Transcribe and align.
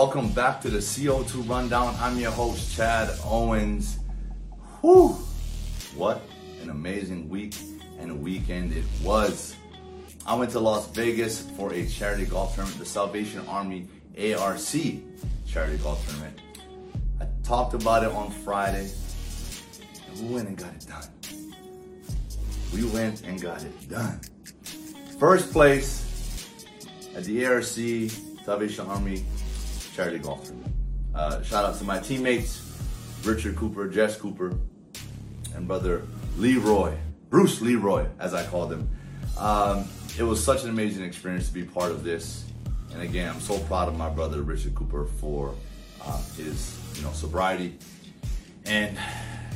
welcome 0.00 0.32
back 0.32 0.62
to 0.62 0.70
the 0.70 0.78
CO2 0.78 1.46
Rundown. 1.46 1.94
I'm 2.00 2.18
your 2.18 2.30
host, 2.30 2.74
Chad 2.74 3.10
Owens. 3.22 3.98
Whew, 4.80 5.08
what 5.94 6.22
an 6.62 6.70
amazing 6.70 7.28
week 7.28 7.54
and 7.98 8.22
weekend 8.22 8.72
it 8.72 8.86
was. 9.04 9.54
I 10.24 10.34
went 10.36 10.52
to 10.52 10.58
Las 10.58 10.88
Vegas 10.92 11.42
for 11.54 11.74
a 11.74 11.86
charity 11.86 12.24
golf 12.24 12.54
tournament, 12.54 12.78
the 12.78 12.86
Salvation 12.86 13.46
Army 13.46 13.88
ARC 14.38 14.58
charity 15.46 15.76
golf 15.82 16.02
tournament. 16.08 16.40
I 17.20 17.26
talked 17.42 17.74
about 17.74 18.02
it 18.02 18.10
on 18.10 18.30
Friday, 18.30 18.90
and 20.08 20.18
we 20.18 20.34
went 20.34 20.48
and 20.48 20.56
got 20.56 20.72
it 20.72 20.86
done. 20.88 21.10
We 22.72 22.86
went 22.86 23.22
and 23.24 23.38
got 23.38 23.62
it 23.62 23.90
done. 23.90 24.18
First 25.18 25.52
place 25.52 26.56
at 27.14 27.24
the 27.24 27.44
ARC 27.44 27.64
Salvation 27.64 28.86
Army 28.86 29.26
charity 29.94 30.18
golf 30.18 30.44
tournament. 30.44 30.74
Uh, 31.14 31.42
shout 31.42 31.64
out 31.64 31.76
to 31.78 31.84
my 31.84 31.98
teammates, 31.98 32.62
Richard 33.24 33.56
Cooper, 33.56 33.88
Jess 33.88 34.16
Cooper, 34.16 34.56
and 35.54 35.66
brother 35.66 36.06
Leroy, 36.36 36.94
Bruce 37.28 37.60
Leroy, 37.60 38.06
as 38.18 38.34
I 38.34 38.46
called 38.46 38.72
him. 38.72 38.88
Um, 39.38 39.88
it 40.18 40.22
was 40.22 40.42
such 40.42 40.64
an 40.64 40.70
amazing 40.70 41.04
experience 41.04 41.48
to 41.48 41.54
be 41.54 41.64
part 41.64 41.90
of 41.90 42.04
this. 42.04 42.44
And 42.92 43.02
again, 43.02 43.28
I'm 43.28 43.40
so 43.40 43.58
proud 43.60 43.88
of 43.88 43.96
my 43.96 44.08
brother 44.08 44.42
Richard 44.42 44.74
Cooper 44.74 45.06
for 45.20 45.54
uh, 46.02 46.22
his, 46.36 46.78
you 46.96 47.02
know, 47.02 47.12
sobriety. 47.12 47.78
And 48.66 48.96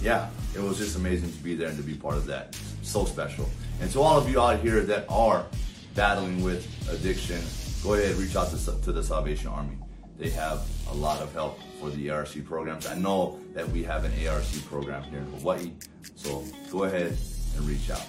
yeah, 0.03 0.31
it 0.55 0.61
was 0.61 0.79
just 0.79 0.97
amazing 0.97 1.33
to 1.33 1.39
be 1.39 1.55
there 1.55 1.69
and 1.69 1.77
to 1.77 1.83
be 1.83 1.95
part 1.95 2.17
of 2.17 2.27
that. 2.27 2.57
So 2.83 3.05
special. 3.05 3.49
And 3.81 3.91
to 3.93 4.01
all 4.01 4.17
of 4.17 4.29
you 4.29 4.41
out 4.41 4.61
here 4.61 4.83
that 4.83 5.07
are 5.09 5.47
battling 5.95 6.43
with 6.43 6.67
addiction, 6.91 7.41
go 7.83 7.95
ahead 7.95 8.15
reach 8.17 8.37
out 8.37 8.51
to, 8.51 8.81
to 8.83 8.93
the 8.93 9.03
Salvation 9.03 9.49
Army. 9.49 9.77
They 10.19 10.31
have 10.31 10.67
a 10.91 10.95
lot 10.95 11.21
of 11.21 11.33
help 11.33 11.59
for 11.81 11.91
the 11.91 12.11
ARC 12.11 12.45
programs. 12.45 12.87
I 12.87 12.95
know 12.97 13.41
that 13.53 13.69
we 13.69 13.83
have 13.85 14.05
an 14.05 14.13
ARC 14.27 14.45
program 14.67 15.03
here 15.05 15.19
in 15.19 15.27
Hawaii, 15.39 15.73
so 16.15 16.45
go 16.71 16.85
ahead 16.85 17.17
and 17.57 17.67
reach 17.67 17.91
out. 17.91 18.07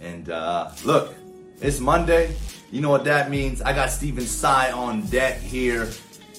And 0.00 0.28
uh, 0.28 0.70
look, 0.84 1.14
it's 1.60 1.80
Monday. 1.80 2.36
You 2.70 2.80
know 2.80 2.90
what 2.90 3.04
that 3.04 3.30
means. 3.30 3.62
I 3.62 3.72
got 3.72 3.90
Stephen 3.90 4.24
Tsai 4.24 4.72
on 4.72 5.02
deck 5.06 5.38
here. 5.40 5.90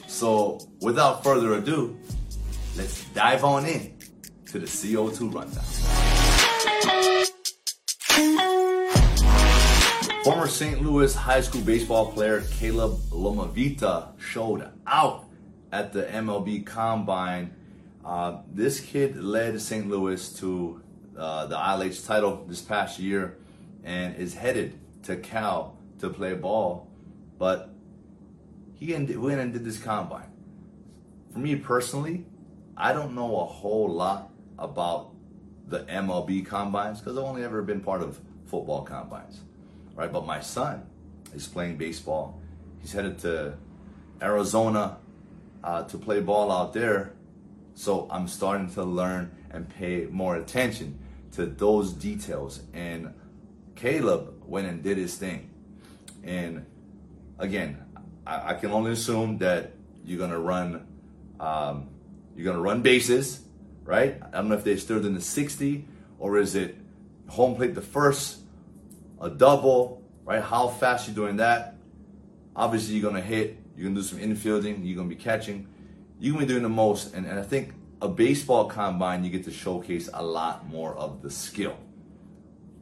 So 0.07 0.59
without 0.81 1.23
further 1.23 1.55
ado, 1.55 1.97
let's 2.77 3.05
dive 3.09 3.43
on 3.43 3.65
in 3.65 3.97
to 4.47 4.59
the 4.59 4.67
CO2 4.67 5.33
rundown. 5.33 5.94
Former 10.25 10.47
St. 10.47 10.81
Louis 10.81 11.13
high 11.13 11.41
school 11.41 11.61
baseball 11.61 12.11
player 12.11 12.41
Caleb 12.49 12.93
Lomavita 13.11 14.19
showed 14.19 14.67
out 14.87 15.25
at 15.71 15.93
the 15.93 16.01
MLB 16.01 16.65
Combine. 16.65 17.53
Uh, 18.03 18.39
this 18.51 18.79
kid 18.79 19.17
led 19.17 19.61
St. 19.61 19.87
Louis 19.87 20.27
to 20.39 20.81
uh, 21.15 21.45
the 21.45 21.55
ILH 21.55 22.07
title 22.07 22.43
this 22.47 22.59
past 22.59 22.97
year 22.97 23.37
and 23.83 24.15
is 24.15 24.33
headed 24.33 24.79
to 25.03 25.15
Cal 25.15 25.77
to 25.99 26.09
play 26.09 26.33
ball. 26.33 26.89
But 27.37 27.69
he 28.73 28.93
went 28.93 29.39
and 29.39 29.53
did 29.53 29.63
this 29.63 29.77
combine. 29.77 30.31
For 31.33 31.37
me 31.37 31.55
personally, 31.55 32.25
I 32.75 32.93
don't 32.93 33.13
know 33.13 33.41
a 33.41 33.45
whole 33.45 33.89
lot 33.89 34.31
about 34.57 35.11
the 35.67 35.81
MLB 35.81 36.47
combines 36.47 36.99
because 36.99 37.15
I've 37.15 37.25
only 37.25 37.43
ever 37.43 37.61
been 37.61 37.81
part 37.81 38.01
of 38.01 38.19
football 38.47 38.81
combines 38.81 39.41
right? 39.95 40.11
But 40.11 40.25
my 40.25 40.39
son 40.41 40.83
is 41.33 41.47
playing 41.47 41.77
baseball. 41.77 42.39
He's 42.79 42.91
headed 42.91 43.19
to 43.19 43.55
Arizona 44.21 44.97
uh, 45.63 45.83
to 45.83 45.97
play 45.97 46.19
ball 46.19 46.51
out 46.51 46.73
there. 46.73 47.13
So 47.73 48.07
I'm 48.11 48.27
starting 48.27 48.69
to 48.75 48.83
learn 48.83 49.31
and 49.49 49.67
pay 49.67 50.07
more 50.09 50.35
attention 50.35 50.99
to 51.33 51.45
those 51.45 51.91
details. 51.91 52.61
And 52.73 53.13
Caleb 53.75 54.43
went 54.45 54.67
and 54.67 54.83
did 54.83 54.97
his 54.97 55.15
thing. 55.15 55.49
And 56.23 56.65
again, 57.39 57.83
I, 58.25 58.51
I 58.51 58.53
can 58.53 58.71
only 58.71 58.91
assume 58.91 59.39
that 59.39 59.73
you're 60.05 60.19
gonna 60.19 60.39
run, 60.39 60.87
um, 61.39 61.89
you're 62.35 62.45
gonna 62.45 62.61
run 62.61 62.81
bases, 62.81 63.41
right? 63.83 64.21
I 64.21 64.37
don't 64.37 64.49
know 64.49 64.55
if 64.55 64.63
they 64.63 64.77
stood 64.77 65.05
in 65.05 65.13
the 65.13 65.21
60 65.21 65.85
or 66.19 66.37
is 66.37 66.55
it 66.55 66.77
home 67.27 67.55
plate 67.55 67.75
the 67.75 67.81
first 67.81 68.39
a 69.25 69.29
double, 69.29 70.03
right? 70.23 70.41
How 70.41 70.67
fast 70.67 71.07
you're 71.07 71.15
doing 71.15 71.37
that. 71.37 71.75
Obviously, 72.55 72.95
you're 72.95 73.09
gonna 73.09 73.23
hit. 73.23 73.57
You're 73.75 73.89
gonna 73.89 73.99
do 73.99 74.03
some 74.03 74.19
infielding. 74.19 74.85
You're 74.85 74.95
gonna 74.95 75.09
be 75.09 75.15
catching. 75.15 75.67
You're 76.19 76.33
gonna 76.33 76.45
be 76.45 76.53
doing 76.53 76.63
the 76.63 76.69
most. 76.69 77.13
And, 77.13 77.25
and 77.25 77.39
I 77.39 77.43
think 77.43 77.73
a 78.01 78.07
baseball 78.07 78.65
combine, 78.65 79.23
you 79.23 79.29
get 79.29 79.43
to 79.45 79.51
showcase 79.51 80.09
a 80.13 80.23
lot 80.23 80.67
more 80.67 80.95
of 80.95 81.21
the 81.21 81.31
skill. 81.31 81.77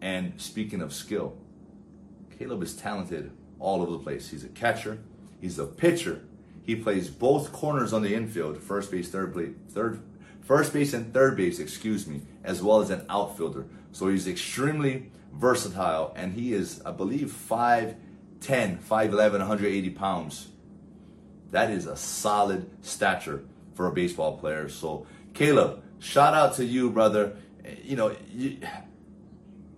And 0.01 0.39
speaking 0.39 0.81
of 0.81 0.93
skill, 0.93 1.37
Caleb 2.37 2.61
is 2.61 2.75
talented 2.75 3.31
all 3.59 3.81
over 3.81 3.91
the 3.91 3.99
place. 3.99 4.29
He's 4.29 4.43
a 4.43 4.49
catcher. 4.49 4.99
He's 5.39 5.57
a 5.57 5.65
pitcher. 5.65 6.25
He 6.63 6.75
plays 6.75 7.09
both 7.09 7.51
corners 7.51 7.93
on 7.93 8.01
the 8.01 8.13
infield, 8.13 8.61
first 8.61 8.91
base, 8.91 9.09
third 9.09 9.33
base, 9.33 9.53
third, 9.69 10.01
first 10.41 10.73
base 10.73 10.93
and 10.93 11.13
third 11.13 11.35
base, 11.37 11.59
excuse 11.59 12.07
me, 12.07 12.21
as 12.43 12.61
well 12.61 12.81
as 12.81 12.89
an 12.89 13.05
outfielder. 13.09 13.65
So 13.91 14.07
he's 14.07 14.27
extremely 14.27 15.11
versatile, 15.33 16.13
and 16.15 16.33
he 16.33 16.53
is, 16.53 16.81
I 16.85 16.91
believe, 16.91 17.33
5'10, 17.49 17.95
5'11, 18.41 19.31
180 19.31 19.89
pounds. 19.91 20.49
That 21.51 21.69
is 21.69 21.85
a 21.85 21.95
solid 21.95 22.69
stature 22.81 23.43
for 23.73 23.87
a 23.87 23.91
baseball 23.91 24.37
player. 24.37 24.69
So, 24.69 25.05
Caleb, 25.33 25.83
shout 25.99 26.33
out 26.33 26.55
to 26.55 26.65
you, 26.65 26.89
brother. 26.89 27.35
You 27.83 27.95
know, 27.95 28.15
you, 28.31 28.57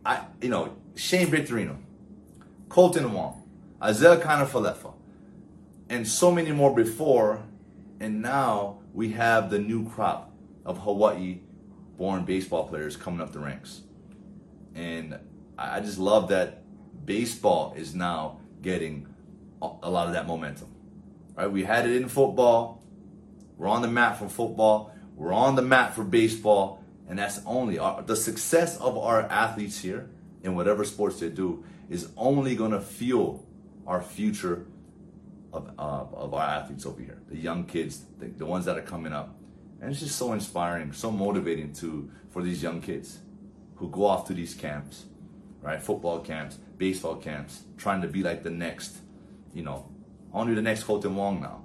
I, 0.06 0.26
you 0.42 0.50
know, 0.50 0.76
Shane 0.96 1.28
Victorino, 1.28 1.78
Kolten 2.68 3.12
Wong, 3.12 3.44
Isiah 3.86 4.18
Kiner-Falefa, 4.18 4.94
and 5.90 6.08
so 6.08 6.32
many 6.32 6.52
more 6.52 6.74
before. 6.74 7.44
And 8.00 8.22
now 8.22 8.80
we 8.94 9.12
have 9.14 9.50
the 9.50 9.60
new 9.60 9.90
crop 9.90 10.32
of 10.66 10.80
Hawaii 10.80 11.40
born 11.98 12.26
baseball 12.26 12.68
players 12.68 12.98
coming 12.98 13.22
up 13.22 13.32
the 13.32 13.40
ranks. 13.40 13.82
And 14.74 15.18
I 15.58 15.80
just 15.80 15.98
love 15.98 16.30
that 16.30 16.64
baseball 17.06 17.74
is 17.78 17.96
now 17.96 18.40
getting 18.62 19.08
a 19.62 19.90
lot 19.90 20.08
of 20.08 20.14
that 20.14 20.28
momentum. 20.28 20.70
Right? 21.36 21.52
We 21.52 21.64
had 21.64 21.88
it 21.88 21.96
in 21.96 22.10
football. 22.10 22.84
We're 23.58 23.68
on 23.68 23.82
the 23.82 23.88
map 23.88 24.18
for 24.18 24.28
football. 24.28 24.94
We're 25.16 25.34
on 25.34 25.56
the 25.56 25.62
map 25.62 25.94
for 25.94 26.04
baseball. 26.04 26.84
And 27.08 27.20
that's 27.20 27.40
only 27.46 27.80
our, 27.80 28.02
the 28.02 28.16
success 28.16 28.78
of 28.78 28.98
our 28.98 29.22
athletes 29.22 29.80
here 29.80 30.10
in 30.44 30.56
whatever 30.56 30.84
sports 30.84 31.20
they 31.20 31.30
do 31.30 31.64
is 31.90 32.10
only 32.18 32.56
going 32.56 32.72
to 32.72 32.82
fuel 32.82 33.48
our 33.86 34.02
future 34.02 34.66
of, 35.54 35.72
uh, 35.78 36.06
of 36.14 36.34
our 36.34 36.44
athletes 36.44 36.86
over 36.86 37.02
here, 37.02 37.22
the 37.30 37.38
young 37.38 37.66
kids, 37.66 38.04
the, 38.20 38.28
the 38.28 38.46
ones 38.46 38.66
that 38.66 38.78
are 38.78 38.82
coming 38.82 39.14
up. 39.14 39.36
And 39.80 39.92
it's 39.92 40.00
just 40.00 40.18
so 40.18 40.34
inspiring, 40.34 40.92
so 40.94 41.12
motivating 41.12 41.74
to 41.74 42.10
for 42.32 42.42
these 42.42 42.62
young 42.62 42.82
kids 42.82 43.20
who 43.76 43.90
go 43.90 44.06
off 44.06 44.28
to 44.28 44.34
these 44.34 44.54
camps 44.54 45.06
right? 45.66 45.82
Football 45.82 46.20
camps, 46.20 46.60
baseball 46.78 47.16
camps, 47.16 47.64
trying 47.76 48.04
to 48.04 48.08
be 48.08 48.22
like 48.22 48.44
the 48.44 48.52
next, 48.52 48.98
you 49.52 49.64
know, 49.64 49.90
I 50.32 50.38
want 50.38 50.48
to 50.48 50.52
be 50.52 50.56
the 50.56 50.62
next 50.62 50.84
Kolten 50.84 51.16
Wong 51.16 51.42
now. 51.42 51.64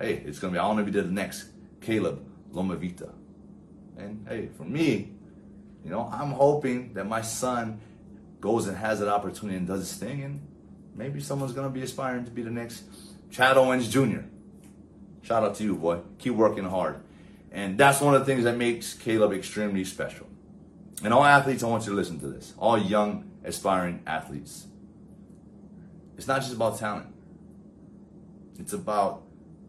Hey, 0.00 0.22
it's 0.24 0.38
gonna 0.38 0.54
be 0.54 0.58
I 0.58 0.66
want 0.66 0.78
to 0.78 0.90
be 0.90 0.90
the 0.90 1.06
next 1.06 1.50
Caleb 1.82 2.26
Lomavita. 2.52 3.12
And 3.98 4.26
hey, 4.26 4.48
for 4.56 4.64
me, 4.64 5.12
you 5.84 5.90
know, 5.90 6.08
I'm 6.10 6.30
hoping 6.30 6.94
that 6.94 7.06
my 7.06 7.20
son 7.20 7.78
goes 8.40 8.68
and 8.68 8.76
has 8.78 9.00
that 9.00 9.08
opportunity 9.08 9.58
and 9.58 9.66
does 9.66 9.80
his 9.80 9.92
thing, 9.92 10.22
and 10.22 10.40
maybe 10.94 11.20
someone's 11.20 11.52
gonna 11.52 11.68
be 11.68 11.82
aspiring 11.82 12.24
to 12.24 12.30
be 12.30 12.40
the 12.40 12.50
next 12.50 12.84
Chad 13.30 13.58
Owens 13.58 13.90
Jr. 13.90 14.20
Shout 15.22 15.42
out 15.42 15.56
to 15.56 15.64
you, 15.64 15.76
boy. 15.76 16.00
Keep 16.18 16.34
working 16.34 16.64
hard. 16.64 17.00
And 17.52 17.76
that's 17.76 18.00
one 18.00 18.14
of 18.14 18.20
the 18.20 18.26
things 18.26 18.44
that 18.44 18.56
makes 18.56 18.94
Caleb 18.94 19.32
extremely 19.32 19.84
special. 19.84 20.26
And 21.02 21.12
all 21.12 21.24
athletes, 21.24 21.62
I 21.62 21.66
want 21.66 21.84
you 21.84 21.90
to 21.90 21.96
listen 21.96 22.18
to 22.20 22.28
this. 22.28 22.54
All 22.58 22.78
young, 22.78 23.30
aspiring 23.44 24.02
athletes. 24.06 24.66
It's 26.16 26.26
not 26.26 26.40
just 26.40 26.54
about 26.54 26.78
talent. 26.78 27.06
It's 28.58 28.72
about 28.72 29.22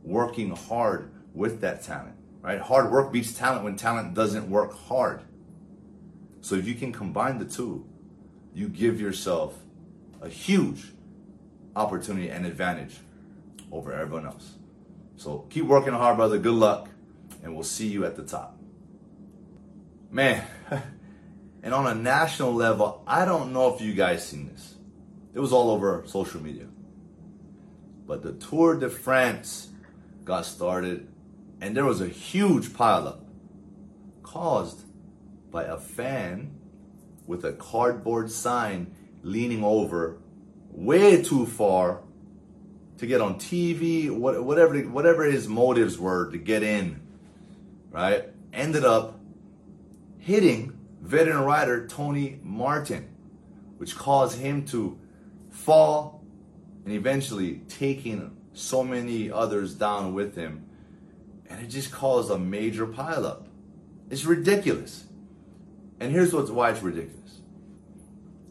working 0.03 0.55
hard 0.55 1.11
with 1.33 1.61
that 1.61 1.83
talent, 1.83 2.15
right? 2.41 2.59
Hard 2.59 2.91
work 2.91 3.11
beats 3.11 3.33
talent 3.33 3.63
when 3.63 3.75
talent 3.75 4.13
doesn't 4.13 4.49
work 4.49 4.73
hard. 4.73 5.21
So 6.41 6.55
if 6.55 6.67
you 6.67 6.75
can 6.75 6.93
combine 6.93 7.39
the 7.39 7.45
two, 7.45 7.85
you 8.53 8.69
give 8.69 9.01
yourself 9.01 9.55
a 10.21 10.29
huge 10.29 10.93
opportunity 11.75 12.29
and 12.29 12.45
advantage 12.45 12.95
over 13.71 13.91
everyone 13.91 14.25
else. 14.25 14.55
So 15.17 15.45
keep 15.49 15.65
working 15.65 15.93
hard, 15.93 16.17
brother. 16.17 16.37
Good 16.37 16.53
luck, 16.53 16.89
and 17.43 17.53
we'll 17.53 17.63
see 17.63 17.87
you 17.87 18.05
at 18.05 18.15
the 18.15 18.23
top. 18.23 18.57
Man, 20.09 20.43
And 21.67 21.73
on 21.73 21.85
a 21.85 21.93
national 21.93 22.53
level, 22.53 23.03
I 23.05 23.25
don't 23.25 23.51
know 23.51 23.75
if 23.75 23.81
you 23.81 23.93
guys 23.93 24.25
seen 24.25 24.47
this. 24.47 24.75
It 25.33 25.41
was 25.41 25.51
all 25.51 25.69
over 25.69 26.01
social 26.05 26.41
media. 26.41 26.67
But 28.05 28.23
the 28.23 28.31
Tour 28.31 28.75
de 28.75 28.89
France 28.89 29.67
got 30.23 30.45
started, 30.45 31.09
and 31.59 31.75
there 31.75 31.83
was 31.83 31.99
a 31.99 32.07
huge 32.07 32.69
pileup 32.69 33.19
caused 34.23 34.85
by 35.51 35.65
a 35.65 35.75
fan 35.75 36.51
with 37.25 37.43
a 37.43 37.51
cardboard 37.51 38.31
sign 38.31 38.95
leaning 39.21 39.61
over 39.61 40.19
way 40.71 41.21
too 41.21 41.45
far 41.45 41.99
to 42.99 43.05
get 43.05 43.19
on 43.19 43.35
TV, 43.35 44.09
whatever 44.09 44.79
whatever 44.83 45.25
his 45.25 45.49
motives 45.49 45.99
were 45.99 46.31
to 46.31 46.37
get 46.37 46.63
in, 46.63 47.01
right? 47.91 48.23
Ended 48.53 48.85
up 48.85 49.19
hitting 50.17 50.66
veteran 51.01 51.43
rider 51.43 51.87
Tony 51.87 52.39
Martin, 52.43 53.07
which 53.77 53.95
caused 53.95 54.39
him 54.39 54.65
to 54.65 54.99
fall 55.49 56.23
and 56.85 56.93
eventually 56.93 57.61
taking 57.67 58.35
so 58.53 58.83
many 58.83 59.31
others 59.31 59.75
down 59.75 60.13
with 60.13 60.35
him. 60.35 60.65
And 61.49 61.61
it 61.61 61.67
just 61.67 61.91
caused 61.91 62.31
a 62.31 62.37
major 62.37 62.87
pileup. 62.87 63.47
It's 64.09 64.25
ridiculous. 64.25 65.05
And 65.99 66.11
here's 66.11 66.33
what's 66.33 66.49
why 66.49 66.71
it's 66.71 66.81
ridiculous. 66.81 67.41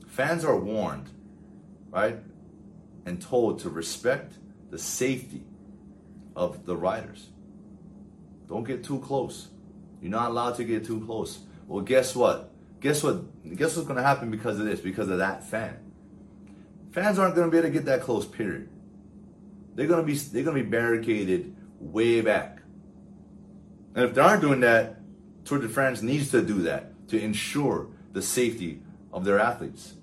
Fans 0.07 0.45
are 0.45 0.59
warned, 0.59 1.09
right? 1.91 2.19
And 3.05 3.21
told 3.21 3.61
to 3.61 3.71
respect 3.71 4.35
the 4.71 4.79
safety 4.79 5.45
of 6.35 6.67
the 6.67 6.77
riders. 6.77 7.29
Don't 8.49 8.65
get 8.65 8.85
too 8.85 9.01
close. 9.01 9.49
You're 10.01 10.11
not 10.11 10.31
allowed 10.31 10.57
to 10.57 10.65
get 10.65 10.85
too 10.85 11.01
close. 11.05 11.41
Well, 11.67 11.83
guess 11.83 12.15
what? 12.15 12.53
Guess 12.81 13.03
what? 13.03 13.57
Guess 13.57 13.77
what's 13.77 13.89
going 13.89 13.97
to 13.97 14.03
happen 14.03 14.31
because 14.31 14.59
of 14.59 14.67
this? 14.67 14.81
Because 14.81 15.09
of 15.09 15.19
that 15.19 15.45
fan. 15.45 15.79
Fans 16.93 17.19
aren't 17.19 17.35
going 17.35 17.49
to 17.49 17.51
be 17.51 17.59
able 17.59 17.69
to 17.69 17.73
get 17.73 17.85
that 17.87 18.03
close. 18.03 18.25
Period. 18.25 18.69
They're 19.75 19.87
going 19.87 20.01
to 20.01 20.07
be 20.07 20.17
they're 20.17 20.45
going 20.45 20.57
to 20.57 20.63
be 20.63 20.69
barricaded 20.69 21.55
way 21.81 22.21
back. 22.21 22.61
And 23.95 24.05
if 24.05 24.15
they 24.15 24.21
aren't 24.21 24.43
doing 24.43 24.61
that, 24.61 25.01
Tour 25.45 25.59
de 25.59 25.69
France 25.69 26.03
needs 26.03 26.31
to 26.31 26.43
do 26.43 26.63
that 26.63 27.09
to 27.09 27.21
ensure 27.21 27.89
the 28.13 28.23
safety 28.23 28.83
of 29.13 29.25
their 29.25 29.39
athletes. 29.39 29.95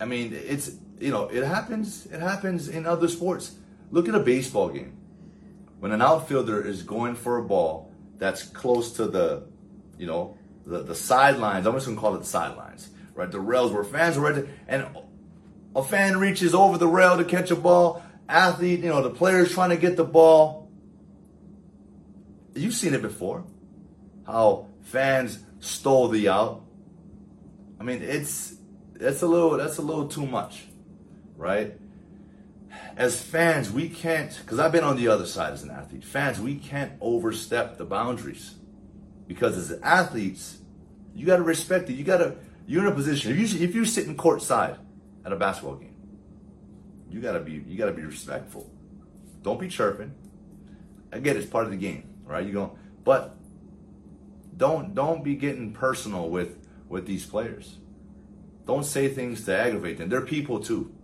I 0.00 0.04
mean, 0.04 0.32
it's 0.32 0.72
you 1.02 1.10
know, 1.10 1.28
it 1.28 1.44
happens. 1.44 2.06
It 2.06 2.20
happens 2.20 2.68
in 2.68 2.86
other 2.86 3.08
sports. 3.08 3.56
Look 3.90 4.08
at 4.08 4.14
a 4.14 4.20
baseball 4.20 4.68
game. 4.68 4.96
When 5.80 5.90
an 5.90 6.00
outfielder 6.00 6.64
is 6.64 6.82
going 6.82 7.16
for 7.16 7.38
a 7.38 7.42
ball 7.42 7.92
that's 8.18 8.44
close 8.44 8.92
to 8.92 9.08
the, 9.08 9.48
you 9.98 10.06
know, 10.06 10.36
the, 10.66 10.82
the 10.82 10.94
sidelines. 10.94 11.66
I'm 11.66 11.74
just 11.74 11.86
gonna 11.86 12.00
call 12.00 12.14
it 12.14 12.20
the 12.20 12.24
sidelines, 12.24 12.90
right? 13.14 13.30
The 13.30 13.40
rails 13.40 13.72
where 13.72 13.84
fans 13.84 14.16
are 14.16 14.20
ready, 14.20 14.48
and 14.68 14.86
a 15.74 15.82
fan 15.82 16.18
reaches 16.18 16.54
over 16.54 16.78
the 16.78 16.88
rail 16.88 17.16
to 17.16 17.24
catch 17.24 17.50
a 17.50 17.56
ball. 17.56 18.02
Athlete, 18.28 18.80
you 18.80 18.88
know, 18.88 19.02
the 19.02 19.10
player's 19.10 19.52
trying 19.52 19.70
to 19.70 19.76
get 19.76 19.96
the 19.96 20.04
ball. 20.04 20.70
You've 22.54 22.74
seen 22.74 22.94
it 22.94 23.02
before. 23.02 23.44
How 24.26 24.68
fans 24.82 25.38
stole 25.60 26.08
the 26.08 26.28
out. 26.28 26.64
I 27.80 27.84
mean, 27.84 28.02
it's 28.02 28.54
that's 28.94 29.22
a 29.22 29.26
little 29.26 29.56
that's 29.56 29.78
a 29.78 29.82
little 29.82 30.08
too 30.08 30.26
much 30.26 30.66
right? 31.42 31.74
As 32.96 33.20
fans, 33.20 33.70
we 33.70 33.88
can't, 33.88 34.38
because 34.42 34.58
I've 34.58 34.72
been 34.72 34.84
on 34.84 34.96
the 34.96 35.08
other 35.08 35.26
side 35.26 35.52
as 35.52 35.64
an 35.64 35.70
athlete. 35.70 36.04
Fans, 36.04 36.40
we 36.40 36.54
can't 36.54 36.92
overstep 37.00 37.78
the 37.78 37.84
boundaries. 37.84 38.54
Because 39.32 39.56
as 39.56 39.78
athletes, 39.80 40.58
you 41.14 41.24
got 41.26 41.36
to 41.36 41.42
respect 41.42 41.88
it. 41.88 41.94
You 41.94 42.04
got 42.04 42.18
to, 42.18 42.36
you're 42.66 42.86
in 42.86 42.92
a 42.92 42.94
position, 42.94 43.32
if, 43.32 43.38
you, 43.38 43.64
if 43.64 43.74
you're 43.74 43.84
sitting 43.84 44.16
courtside 44.16 44.76
at 45.24 45.32
a 45.32 45.36
basketball 45.36 45.76
game, 45.76 45.94
you 47.10 47.20
got 47.20 47.32
to 47.32 47.40
be, 47.40 47.64
you 47.66 47.78
got 47.78 47.86
to 47.86 47.92
be 47.92 48.02
respectful. 48.02 48.70
Don't 49.42 49.58
be 49.58 49.68
chirping. 49.68 50.14
Get 51.10 51.36
it's 51.36 51.46
part 51.46 51.64
of 51.64 51.70
the 51.70 51.76
game, 51.76 52.08
right? 52.24 52.46
You 52.46 52.52
go, 52.52 52.78
but 53.04 53.36
don't, 54.56 54.94
don't 54.94 55.22
be 55.22 55.34
getting 55.34 55.72
personal 55.72 56.28
with, 56.28 56.58
with 56.88 57.06
these 57.06 57.26
players. 57.26 57.78
Don't 58.66 58.84
say 58.84 59.08
things 59.08 59.44
to 59.46 59.56
aggravate 59.56 59.98
them. 59.98 60.08
They're 60.08 60.20
people 60.20 60.60
too. 60.60 60.94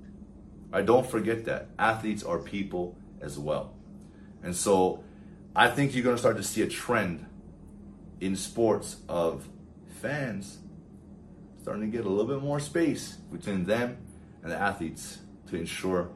Right? 0.71 0.85
Don't 0.85 1.07
forget 1.07 1.45
that. 1.47 1.69
Athletes 1.79 2.23
are 2.23 2.39
people 2.39 2.97
as 3.21 3.39
well. 3.39 3.75
And 4.43 4.55
so 4.55 5.03
I 5.57 5.69
think 5.69 5.95
you're 5.95 6.05
going 6.05 6.17
to 6.17 6.21
start 6.21 6.37
to 6.37 6.43
see 6.43 6.63
a 6.63 6.69
trend 6.69 7.27
in 8.21 8.37
sports 8.37 8.97
of 9.09 9.49
fans 10.01 10.59
starting 11.61 11.91
to 11.91 11.97
get 11.97 12.07
a 12.07 12.09
little 12.09 12.27
bit 12.27 12.43
more 12.43 12.61
space 12.61 13.17
between 13.31 13.65
them 13.65 13.97
and 14.43 14.51
the 14.51 14.57
athletes 14.57 15.19
to 15.49 15.57
ensure 15.57 16.09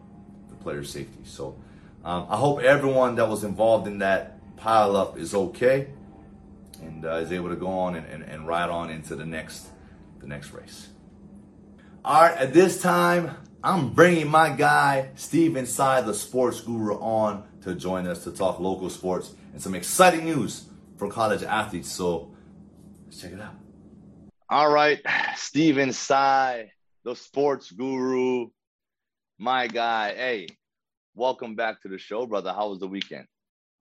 the 0.48 0.54
player's 0.56 0.90
safety. 0.90 1.20
So 1.24 1.56
um, 2.04 2.26
I 2.28 2.36
hope 2.36 2.60
everyone 2.60 3.16
that 3.16 3.28
was 3.28 3.44
involved 3.44 3.86
in 3.86 3.98
that 3.98 4.56
pile 4.56 4.96
up 4.96 5.18
is 5.18 5.34
okay 5.34 5.88
and 6.80 7.04
uh, 7.04 7.16
is 7.16 7.32
able 7.32 7.48
to 7.50 7.56
go 7.56 7.68
on 7.68 7.96
and, 7.96 8.06
and, 8.06 8.22
and 8.22 8.46
ride 8.46 8.70
on 8.70 8.90
into 8.90 9.14
the 9.14 9.26
next 9.26 9.68
the 10.20 10.26
next 10.26 10.52
race. 10.52 10.88
All 12.04 12.22
right, 12.22 12.36
at 12.36 12.54
this 12.54 12.80
time, 12.80 13.36
I'm 13.62 13.90
bringing 13.92 14.28
my 14.28 14.50
guy, 14.50 15.10
Stephen 15.14 15.66
Tsai, 15.66 16.00
the 16.00 16.14
sports 16.14 16.60
guru, 16.60 16.94
on 16.94 17.44
to 17.62 17.74
join 17.74 18.06
us 18.06 18.24
to 18.24 18.32
talk 18.32 18.58
local 18.58 18.88
sports 18.88 19.34
and 19.52 19.60
some 19.60 19.74
exciting 19.74 20.24
news 20.24 20.64
for 21.02 21.10
college 21.10 21.42
athletes. 21.42 21.90
So 21.90 22.30
let's 23.04 23.20
check 23.20 23.32
it 23.32 23.40
out. 23.40 23.54
All 24.48 24.70
right, 24.70 25.00
Stephen 25.34 25.92
Tsai, 25.92 26.70
the 27.04 27.16
sports 27.16 27.72
guru, 27.72 28.48
my 29.38 29.66
guy. 29.66 30.14
Hey, 30.14 30.46
welcome 31.14 31.56
back 31.56 31.82
to 31.82 31.88
the 31.88 31.98
show, 31.98 32.26
brother. 32.26 32.52
How 32.52 32.68
was 32.68 32.78
the 32.78 32.86
weekend? 32.86 33.26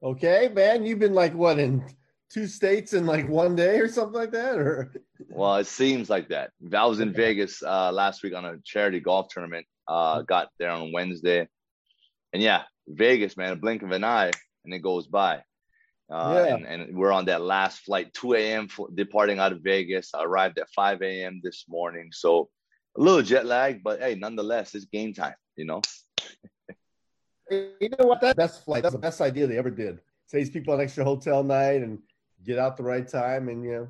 Okay, 0.01 0.50
man. 0.51 0.83
You've 0.83 0.97
been 0.97 1.13
like 1.13 1.35
what 1.35 1.59
in 1.59 1.83
two 2.31 2.47
states 2.47 2.94
in 2.94 3.06
like 3.06 3.29
one 3.29 3.56
day 3.56 3.79
or 3.79 3.88
something 3.88 4.19
like 4.19 4.31
that, 4.31 4.56
or? 4.56 4.91
Well, 5.29 5.57
it 5.57 5.68
seems 5.68 6.09
like 6.09 6.29
that. 6.29 6.51
I 6.73 6.85
was 6.88 7.01
in 7.01 7.13
Vegas 7.13 7.62
uh, 7.62 7.91
last 7.91 8.23
week 8.23 8.33
on 8.33 8.45
a 8.45 8.57
charity 8.63 9.00
golf 9.00 9.27
tournament. 9.29 9.68
Uh, 9.88 10.15
mm-hmm. 10.15 10.25
got 10.25 10.47
there 10.57 10.71
on 10.71 10.91
Wednesday, 10.91 11.47
and 12.33 12.41
yeah, 12.41 12.63
Vegas, 12.88 13.38
man, 13.38 13.51
a 13.51 13.56
blink 13.56 13.83
of 13.83 13.91
an 13.91 14.03
eye, 14.03 14.31
and 14.65 14.73
it 14.73 14.79
goes 14.79 15.06
by. 15.06 15.44
Uh, 16.12 16.46
yeah. 16.46 16.56
and, 16.56 16.66
and, 16.66 16.98
we're 16.98 17.12
on 17.12 17.25
that 17.25 17.42
last 17.42 17.80
flight, 17.80 18.13
2 18.13 18.34
a.m. 18.34 18.68
departing 18.96 19.40
out 19.40 19.54
of 19.54 19.62
Vegas. 19.62 20.13
I 20.13 20.24
arrived 20.24 20.60
at 20.60 20.69
5 20.69 21.02
a.m. 21.02 21.40
this 21.42 21.66
morning, 21.69 22.09
so 22.12 22.50
a 22.97 23.02
little 23.02 23.21
jet 23.21 23.45
lag, 23.45 23.81
but 23.81 24.02
hey, 24.02 24.16
nonetheless, 24.16 24.76
it's 24.76 24.85
game 24.85 25.14
time. 25.14 25.35
You 25.56 25.66
know. 25.66 25.81
you 27.50 27.90
know 27.97 28.07
what? 28.07 28.19
That 28.21 28.35
best 28.35 28.66
flight. 28.66 28.83
That's 28.83 28.94
the 28.94 29.00
best 29.00 29.21
idea 29.21 29.47
they 29.47 29.57
ever 29.57 29.69
did. 29.69 30.00
Saves 30.26 30.50
people 30.50 30.74
an 30.74 30.81
extra 30.81 31.04
hotel 31.04 31.44
night 31.44 31.81
and 31.81 32.00
get 32.44 32.57
out 32.57 32.76
the 32.76 32.83
right 32.83 33.07
time, 33.07 33.47
and 33.47 33.64
you 33.64 33.71
know, 33.71 33.88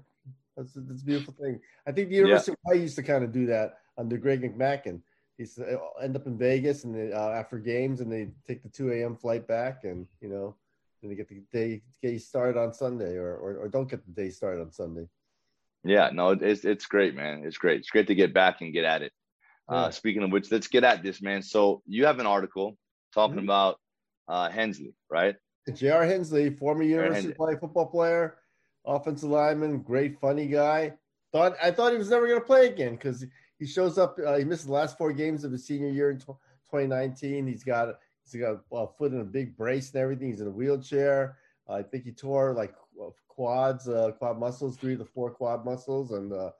that's, 0.55 0.73
that's 0.75 1.01
a 1.01 1.05
beautiful 1.05 1.33
thing. 1.41 1.59
I 1.87 1.91
think 1.91 2.09
the 2.09 2.15
University 2.15 2.51
yeah. 2.51 2.53
of 2.53 2.59
Hawaii 2.65 2.81
used 2.83 2.95
to 2.97 3.03
kind 3.03 3.23
of 3.23 3.31
do 3.31 3.47
that 3.47 3.79
under 3.97 4.17
Greg 4.17 4.41
McMackin. 4.41 5.01
He 5.37 5.43
used 5.43 5.55
to 5.57 5.79
end 6.01 6.15
up 6.15 6.27
in 6.27 6.37
Vegas 6.37 6.83
and 6.83 6.93
they, 6.93 7.13
uh, 7.13 7.29
after 7.29 7.57
games, 7.57 8.01
and 8.01 8.11
they 8.11 8.29
take 8.45 8.61
the 8.61 8.69
2 8.69 8.91
a.m. 8.91 9.15
flight 9.15 9.47
back, 9.47 9.85
and 9.85 10.05
you 10.19 10.29
know, 10.29 10.55
then 11.01 11.09
they 11.09 11.15
get 11.15 11.29
the 11.29 11.43
day 11.51 11.81
get 12.01 12.13
you 12.13 12.19
started 12.19 12.59
on 12.59 12.73
Sunday, 12.73 13.15
or, 13.15 13.35
or, 13.35 13.57
or 13.57 13.69
don't 13.69 13.89
get 13.89 14.05
the 14.05 14.11
day 14.11 14.29
started 14.29 14.61
on 14.61 14.71
Sunday. 14.71 15.07
Yeah, 15.83 16.09
no, 16.13 16.31
it's 16.31 16.63
it's 16.63 16.85
great, 16.85 17.15
man. 17.15 17.43
It's 17.45 17.57
great. 17.57 17.79
It's 17.79 17.89
great 17.89 18.07
to 18.07 18.15
get 18.15 18.33
back 18.33 18.61
and 18.61 18.73
get 18.73 18.85
at 18.85 19.01
it. 19.01 19.11
Uh, 19.69 19.75
yeah. 19.75 19.81
Uh, 19.81 19.91
speaking 19.91 20.23
of 20.23 20.31
which, 20.31 20.51
let's 20.51 20.67
get 20.67 20.83
at 20.83 21.03
this, 21.03 21.21
man. 21.21 21.41
So 21.41 21.81
you 21.87 22.05
have 22.05 22.19
an 22.19 22.27
article 22.27 22.77
talking 23.13 23.37
mm-hmm. 23.37 23.45
about 23.45 23.79
uh, 24.27 24.49
Hensley, 24.49 24.93
right? 25.09 25.35
J.R. 25.73 26.05
Hensley, 26.05 26.49
former 26.49 26.83
University 26.83 27.33
Hensley. 27.37 27.55
football 27.59 27.85
player, 27.85 28.37
offensive 28.85 29.29
lineman, 29.29 29.79
great 29.79 30.19
funny 30.19 30.47
guy. 30.47 30.93
Thought 31.31 31.55
I 31.61 31.71
thought 31.71 31.91
he 31.91 31.97
was 31.97 32.09
never 32.09 32.27
going 32.27 32.39
to 32.39 32.45
play 32.45 32.67
again 32.67 32.95
because 32.95 33.25
he 33.57 33.65
shows 33.65 33.97
up. 33.97 34.17
Uh, 34.25 34.37
he 34.37 34.43
missed 34.43 34.65
the 34.65 34.73
last 34.73 34.97
four 34.97 35.13
games 35.13 35.43
of 35.43 35.51
his 35.51 35.65
senior 35.65 35.89
year 35.89 36.11
in 36.11 36.19
2019. 36.19 37.47
He's 37.47 37.63
got 37.63 37.95
he's 38.31 38.41
got 38.41 38.59
a 38.71 38.87
foot 38.97 39.13
in 39.13 39.21
a 39.21 39.25
big 39.25 39.57
brace 39.57 39.91
and 39.93 40.01
everything. 40.01 40.29
He's 40.29 40.41
in 40.41 40.47
a 40.47 40.51
wheelchair. 40.51 41.37
Uh, 41.69 41.73
I 41.73 41.83
think 41.83 42.05
he 42.05 42.11
tore 42.11 42.53
like 42.53 42.73
quads, 43.27 43.87
uh, 43.87 44.11
quad 44.17 44.39
muscles, 44.39 44.77
three 44.77 44.97
to 44.97 45.05
four 45.05 45.31
quad 45.31 45.65
muscles, 45.65 46.11
and 46.11 46.33
uh, 46.33 46.51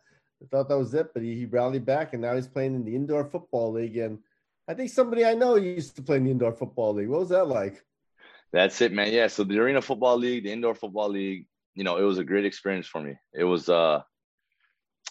I 0.42 0.46
thought 0.50 0.70
that 0.70 0.78
was 0.78 0.94
it. 0.94 1.14
But 1.14 1.24
he, 1.24 1.36
he 1.36 1.46
rallied 1.46 1.86
back, 1.86 2.14
and 2.14 2.22
now 2.22 2.36
he's 2.36 2.48
playing 2.48 2.76
in 2.76 2.86
the 2.86 2.96
indoor 2.96 3.26
football 3.26 3.72
league. 3.72 3.98
And 3.98 4.20
I 4.68 4.74
think 4.74 4.90
somebody 4.90 5.26
I 5.26 5.34
know 5.34 5.56
used 5.56 5.96
to 5.98 6.02
play 6.02 6.18
in 6.18 6.26
the 6.26 6.32
indoor 6.32 6.54
football 6.54 6.94
league. 6.94 7.10
What 7.10 7.20
was 7.22 7.30
that 7.30 7.48
like? 7.48 7.84
That's 8.54 8.82
it, 8.82 8.92
man. 8.92 9.12
Yeah. 9.12 9.28
So 9.28 9.44
the 9.44 9.60
Arena 9.60 9.82
Football 9.82 10.18
League, 10.18 10.44
the 10.44 10.52
Indoor 10.52 10.76
Football 10.76 11.10
League, 11.10 11.48
you 11.74 11.84
know, 11.86 11.98
it 11.98 12.04
was 12.04 12.18
a 12.18 12.24
great 12.24 12.46
experience 12.46 12.86
for 12.86 13.02
me. 13.02 13.16
It 13.34 13.46
was 13.46 13.70
uh 13.70 14.02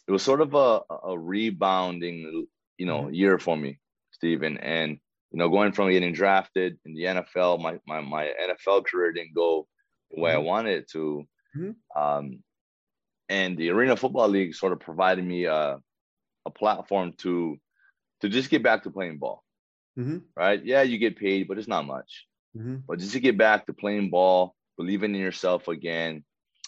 it 0.07 0.13
was 0.13 0.23
sort 0.23 0.41
of 0.41 0.55
a, 0.55 0.81
a 1.05 1.19
rebounding, 1.19 2.47
you 2.77 2.87
know, 2.87 3.03
mm-hmm. 3.03 3.15
year 3.15 3.39
for 3.39 3.57
me, 3.57 3.79
Stephen. 4.11 4.59
And, 4.59 4.99
you 5.33 5.39
know, 5.39 5.49
going 5.49 5.73
from 5.73 5.91
getting 5.91 6.13
drafted 6.13 6.79
in 6.85 6.95
the 6.95 7.03
NFL, 7.03 7.61
my 7.61 7.79
my, 7.87 8.01
my 8.01 8.33
NFL 8.43 8.87
career 8.87 9.13
didn't 9.13 9.35
go 9.35 9.67
the 10.11 10.21
way 10.21 10.31
mm-hmm. 10.31 10.41
I 10.41 10.43
wanted 10.43 10.79
it 10.79 10.91
to. 10.91 11.27
Mm-hmm. 11.57 12.01
Um, 12.01 12.43
and 13.29 13.57
the 13.57 13.71
Arena 13.71 13.97
Football 13.97 14.29
League 14.29 14.55
sort 14.55 14.73
of 14.73 14.81
provided 14.81 15.25
me 15.25 15.45
a, 15.45 15.79
a 16.47 16.51
platform 16.51 17.13
to 17.19 17.57
to 18.23 18.29
just 18.29 18.51
get 18.51 18.63
back 18.63 18.83
to 18.83 18.91
playing 18.91 19.19
ball. 19.19 19.43
Mm-hmm. 19.99 20.19
Right? 20.37 20.65
Yeah, 20.65 20.83
you 20.83 20.99
get 20.99 21.19
paid, 21.19 21.49
but 21.49 21.59
it's 21.59 21.69
not 21.69 21.87
much. 21.87 22.27
mm-hmm. 22.57 22.77
but 22.89 22.99
just 22.99 23.13
to 23.13 23.21
get 23.21 23.39
back 23.39 23.67
to 23.67 23.73
playing 23.73 24.11
ball, 24.11 24.55
believing 24.77 25.15
in 25.15 25.21
yourself 25.21 25.69
again. 25.69 26.25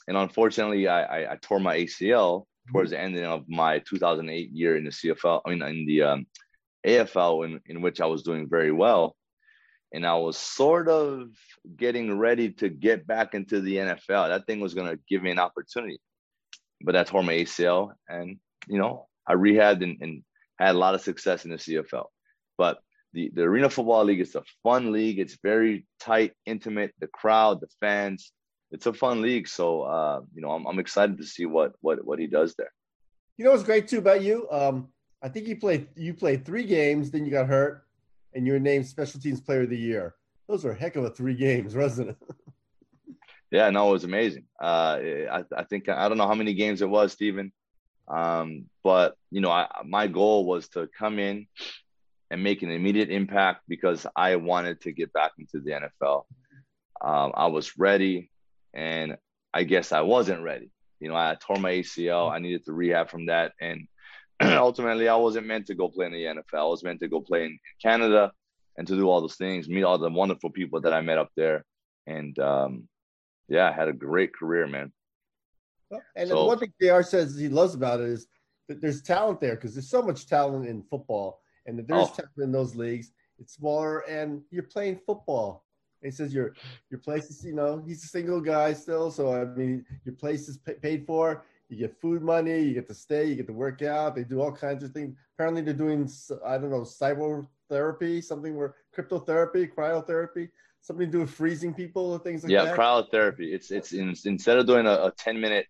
And 0.09 0.17
unfortunately, 0.17 0.89
I, 0.89 1.03
I, 1.03 1.33
I 1.33 1.37
tore 1.41 1.61
my 1.61 1.77
ACL 1.79 2.47
towards 2.71 2.91
the 2.91 3.01
ending 3.01 3.25
of 3.25 3.49
my 3.49 3.81
2008 3.81 4.51
year 4.51 4.77
in 4.77 4.85
the 4.85 4.91
CFL. 4.91 5.43
I 5.45 5.51
mean, 5.51 5.63
in 5.63 5.87
the 5.87 6.03
um, 6.03 6.27
AFL, 6.87 7.45
in, 7.45 7.61
in 7.67 7.83
which 7.83 8.01
I 8.01 8.07
was 8.07 8.23
doing 8.23 8.49
very 8.49 8.73
well. 8.73 9.17
And 9.95 10.07
I 10.07 10.17
was 10.17 10.39
sort 10.39 10.89
of 10.89 11.29
getting 11.77 12.19
ready 12.19 12.51
to 12.55 12.69
get 12.69 13.07
back 13.07 13.35
into 13.35 13.61
the 13.61 13.77
NFL. 13.77 14.29
That 14.29 14.47
thing 14.47 14.61
was 14.61 14.75
going 14.75 14.89
to 14.89 14.99
give 15.09 15.23
me 15.23 15.31
an 15.31 15.39
opportunity. 15.39 16.01
But 16.81 16.97
I 16.97 17.05
tore 17.05 17.23
my 17.23 17.35
ACL. 17.35 17.93
And, 18.09 18.39
you 18.69 18.79
know, 18.79 19.07
I 19.27 19.35
rehabbed 19.35 19.83
and, 19.83 19.99
and 20.01 20.25
had 20.59 20.75
a 20.75 20.79
lot 20.79 20.95
of 20.95 21.03
success 21.03 21.45
in 21.45 21.51
the 21.51 21.59
CFL. 21.59 22.07
But 22.57 22.79
the, 23.13 23.31
the 23.35 23.43
Arena 23.43 23.69
Football 23.69 24.05
League 24.05 24.21
is 24.21 24.35
a 24.35 24.43
fun 24.63 24.93
league. 24.93 25.19
It's 25.19 25.39
very 25.43 25.87
tight, 26.01 26.33
intimate. 26.47 26.95
The 26.99 27.09
crowd, 27.09 27.61
the 27.61 27.69
fans, 27.81 28.33
it's 28.73 28.87
a 28.87 28.93
fun 28.93 29.23
league. 29.23 29.47
So 29.47 29.83
uh, 29.83 30.23
you 30.35 30.41
know, 30.43 30.51
I'm, 30.51 30.67
I'm 30.67 30.79
excited 30.79 31.19
to 31.19 31.25
see 31.25 31.47
what 31.47 31.73
what 31.81 32.05
what 32.05 32.19
he 32.19 32.27
does 32.27 32.55
there. 32.57 32.73
You 33.37 33.45
know 33.45 33.53
what's 33.53 33.63
great 33.63 33.87
too 33.87 33.99
about 33.99 34.23
you? 34.23 34.49
Um, 34.51 34.89
I 35.23 35.29
think 35.29 35.47
you 35.47 35.57
played 35.57 35.89
you 35.97 36.15
played 36.15 36.45
three 36.45 36.65
games, 36.65 37.11
then 37.11 37.25
you 37.25 37.31
got 37.31 37.47
hurt, 37.47 37.87
and 38.35 38.47
you 38.47 38.55
were 38.55 38.59
named 38.59 38.87
Special 38.87 39.21
Teams 39.21 39.41
Player 39.41 39.63
of 39.63 39.71
the 39.71 39.79
Year. 39.79 40.15
Those 40.49 40.65
were 40.65 40.73
a 40.73 40.77
heck 40.79 40.97
of 40.97 41.05
a 41.05 41.11
three 41.11 41.35
games, 41.35 41.75
wasn't 41.77 42.11
it? 42.11 42.17
yeah, 43.51 43.71
no, 43.71 43.89
it 43.89 43.93
was 43.93 44.05
amazing. 44.05 44.47
Uh, 44.61 44.99
I, 45.31 45.45
I 45.57 45.65
think 45.65 45.89
I 45.89 46.09
don't 46.09 46.19
know 46.19 46.27
how 46.27 46.35
many 46.35 46.55
games 46.55 46.83
it 46.83 46.89
was, 46.89 47.13
Stephen, 47.13 47.53
um, 48.09 48.67
but 48.83 49.17
you 49.31 49.41
know, 49.41 49.51
I, 49.51 49.69
my 49.85 50.09
goal 50.09 50.45
was 50.45 50.69
to 50.71 50.89
come 50.99 51.19
in 51.19 51.47
and 52.31 52.43
make 52.43 52.63
an 52.63 52.71
immediate 52.71 53.11
impact 53.11 53.63
because 53.69 54.07
I 54.17 54.37
wanted 54.37 54.81
to 54.83 54.93
get 54.93 55.13
back 55.13 55.33
into 55.39 55.61
the 55.61 55.73
NFL. 55.73 56.25
Um, 57.01 57.33
I 57.35 57.47
was 57.47 57.77
ready 57.77 58.31
and 58.73 59.17
I 59.53 59.65
guess 59.65 59.93
I 59.93 60.01
wasn't 60.01 60.43
ready. 60.43 60.71
You 60.99 61.09
know, 61.09 61.17
I 61.17 61.37
tore 61.39 61.59
my 61.59 61.73
ACL. 61.73 62.31
I 62.31 62.39
needed 62.39 62.65
to 62.65 62.73
rehab 62.73 63.11
from 63.11 63.27
that, 63.27 63.53
and 63.61 63.87
ultimately, 64.59 65.09
I 65.09 65.17
wasn't 65.17 65.47
meant 65.47 65.67
to 65.67 65.75
go 65.75 65.89
play 65.89 66.07
in 66.07 66.13
the 66.13 66.25
NFL. 66.25 66.61
I 66.61 66.65
was 66.65 66.83
meant 66.83 67.01
to 67.01 67.09
go 67.09 67.21
play 67.21 67.45
in 67.47 67.59
Canada 67.81 68.33
and 68.77 68.87
to 68.87 68.95
do 68.95 69.09
all 69.09 69.21
those 69.21 69.37
things, 69.37 69.69
meet 69.69 69.85
all 69.85 69.99
the 69.99 70.11
wonderful 70.11 70.51
people 70.51 70.81
that 70.81 70.93
I 70.93 71.01
met 71.01 71.19
up 71.19 71.31
there, 71.37 71.65
and 72.07 72.39
um, 72.39 72.89
yeah, 73.49 73.69
I 73.69 73.73
had 73.73 73.89
a 73.89 73.93
great 73.93 74.35
career, 74.35 74.67
man. 74.67 74.93
And 76.17 76.29
so, 76.29 76.47
one 76.47 76.59
thing 76.59 76.73
Jr. 76.81 77.03
says 77.03 77.37
he 77.39 77.49
loves 77.49 77.75
about 77.75 78.01
it 78.01 78.07
is 78.07 78.27
that 78.69 78.81
there's 78.81 79.03
talent 79.03 79.41
there 79.41 79.57
because 79.57 79.75
there's 79.75 79.91
so 79.91 80.01
much 80.01 80.27
talent 80.27 80.67
in 80.67 80.83
football, 80.85 81.41
and 81.67 81.79
that 81.79 81.87
there's 81.87 82.09
oh. 82.09 82.15
talent 82.15 82.39
in 82.39 82.53
those 82.53 82.75
leagues. 82.75 83.13
It's 83.39 83.55
smaller, 83.55 84.01
and 84.01 84.43
you're 84.51 84.63
playing 84.63 85.01
football. 85.07 85.65
He 86.03 86.11
says 86.11 86.35
your 86.35 86.55
your 86.91 87.01
place 87.01 87.31
is 87.31 87.45
you 87.45 87.55
know 87.55 87.83
he's 87.87 88.05
a 88.05 88.09
single 88.09 88.41
guy 88.41 88.73
still, 88.73 89.11
so 89.11 89.35
I 89.35 89.45
mean 89.45 89.85
your 90.05 90.15
place 90.15 90.49
is 90.49 90.59
paid 90.81 91.07
for. 91.07 91.45
You 91.73 91.79
get 91.79 91.99
food 92.01 92.21
money, 92.21 92.61
you 92.61 92.75
get 92.75 92.87
to 92.89 92.95
stay, 92.95 93.25
you 93.25 93.35
get 93.35 93.47
to 93.47 93.55
work 93.55 93.81
out. 93.81 94.15
They 94.15 94.25
do 94.25 94.43
all 94.43 94.53
kinds 94.53 94.85
of 94.85 94.91
things. 94.91 95.17
Apparently, 95.35 95.63
they're 95.63 95.73
doing 95.73 96.07
I 96.45 96.59
don't 96.59 96.71
know 96.71 96.83
cyber 96.83 97.47
therapy, 97.71 98.21
something 98.21 98.55
where 98.55 98.75
cryptotherapy, 98.95 99.75
cryotherapy, 99.75 100.51
something 100.83 101.07
to 101.07 101.13
do 101.13 101.21
with 101.21 101.31
freezing 101.31 101.73
people 101.73 102.13
or 102.13 102.19
things 102.19 102.43
like 102.43 102.53
yeah, 102.53 102.67
that. 102.67 102.71
Yeah, 102.73 102.77
cryotherapy. 102.77 103.55
It's 103.55 103.71
it's 103.71 103.93
in, 103.93 104.15
instead 104.27 104.59
of 104.59 104.67
doing 104.67 104.87
a, 104.87 105.07
a 105.07 105.13
ten 105.17 105.41
minute 105.41 105.67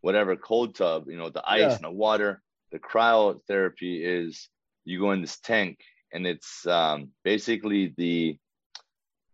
whatever 0.00 0.36
cold 0.36 0.76
tub, 0.76 1.08
you 1.08 1.16
know, 1.16 1.30
the 1.30 1.42
ice 1.44 1.60
yeah. 1.60 1.74
and 1.74 1.84
the 1.84 1.90
water. 1.90 2.40
The 2.70 2.78
cryotherapy 2.78 4.00
is 4.02 4.48
you 4.84 5.00
go 5.00 5.10
in 5.10 5.22
this 5.22 5.40
tank 5.40 5.80
and 6.12 6.24
it's 6.26 6.66
um, 6.66 7.10
basically 7.24 7.94
the 7.96 8.38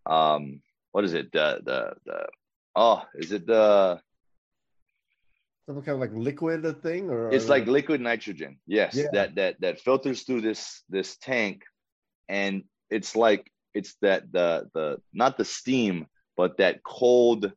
um 0.06 0.62
what 0.92 1.04
is 1.04 1.12
it 1.12 1.30
the 1.32 1.60
the 1.64 1.94
the 2.06 2.26
oh 2.74 3.02
is 3.14 3.32
it 3.32 3.46
the 3.46 4.00
some 5.68 5.82
kind 5.82 5.96
of 5.96 6.00
like 6.00 6.12
liquid 6.14 6.82
thing 6.82 7.10
or 7.10 7.30
it's 7.30 7.48
like 7.48 7.66
liquid 7.66 8.00
nitrogen 8.00 8.58
yes 8.66 8.94
yeah. 8.94 9.04
that 9.12 9.34
that 9.34 9.60
that 9.60 9.80
filters 9.80 10.22
through 10.22 10.40
this 10.40 10.82
this 10.88 11.18
tank 11.18 11.62
and 12.28 12.64
it's 12.88 13.14
like 13.14 13.52
it's 13.74 13.94
that 14.00 14.32
the 14.32 14.66
the 14.72 14.96
not 15.12 15.36
the 15.36 15.44
steam 15.44 16.06
but 16.38 16.56
that 16.56 16.82
cold 16.82 17.52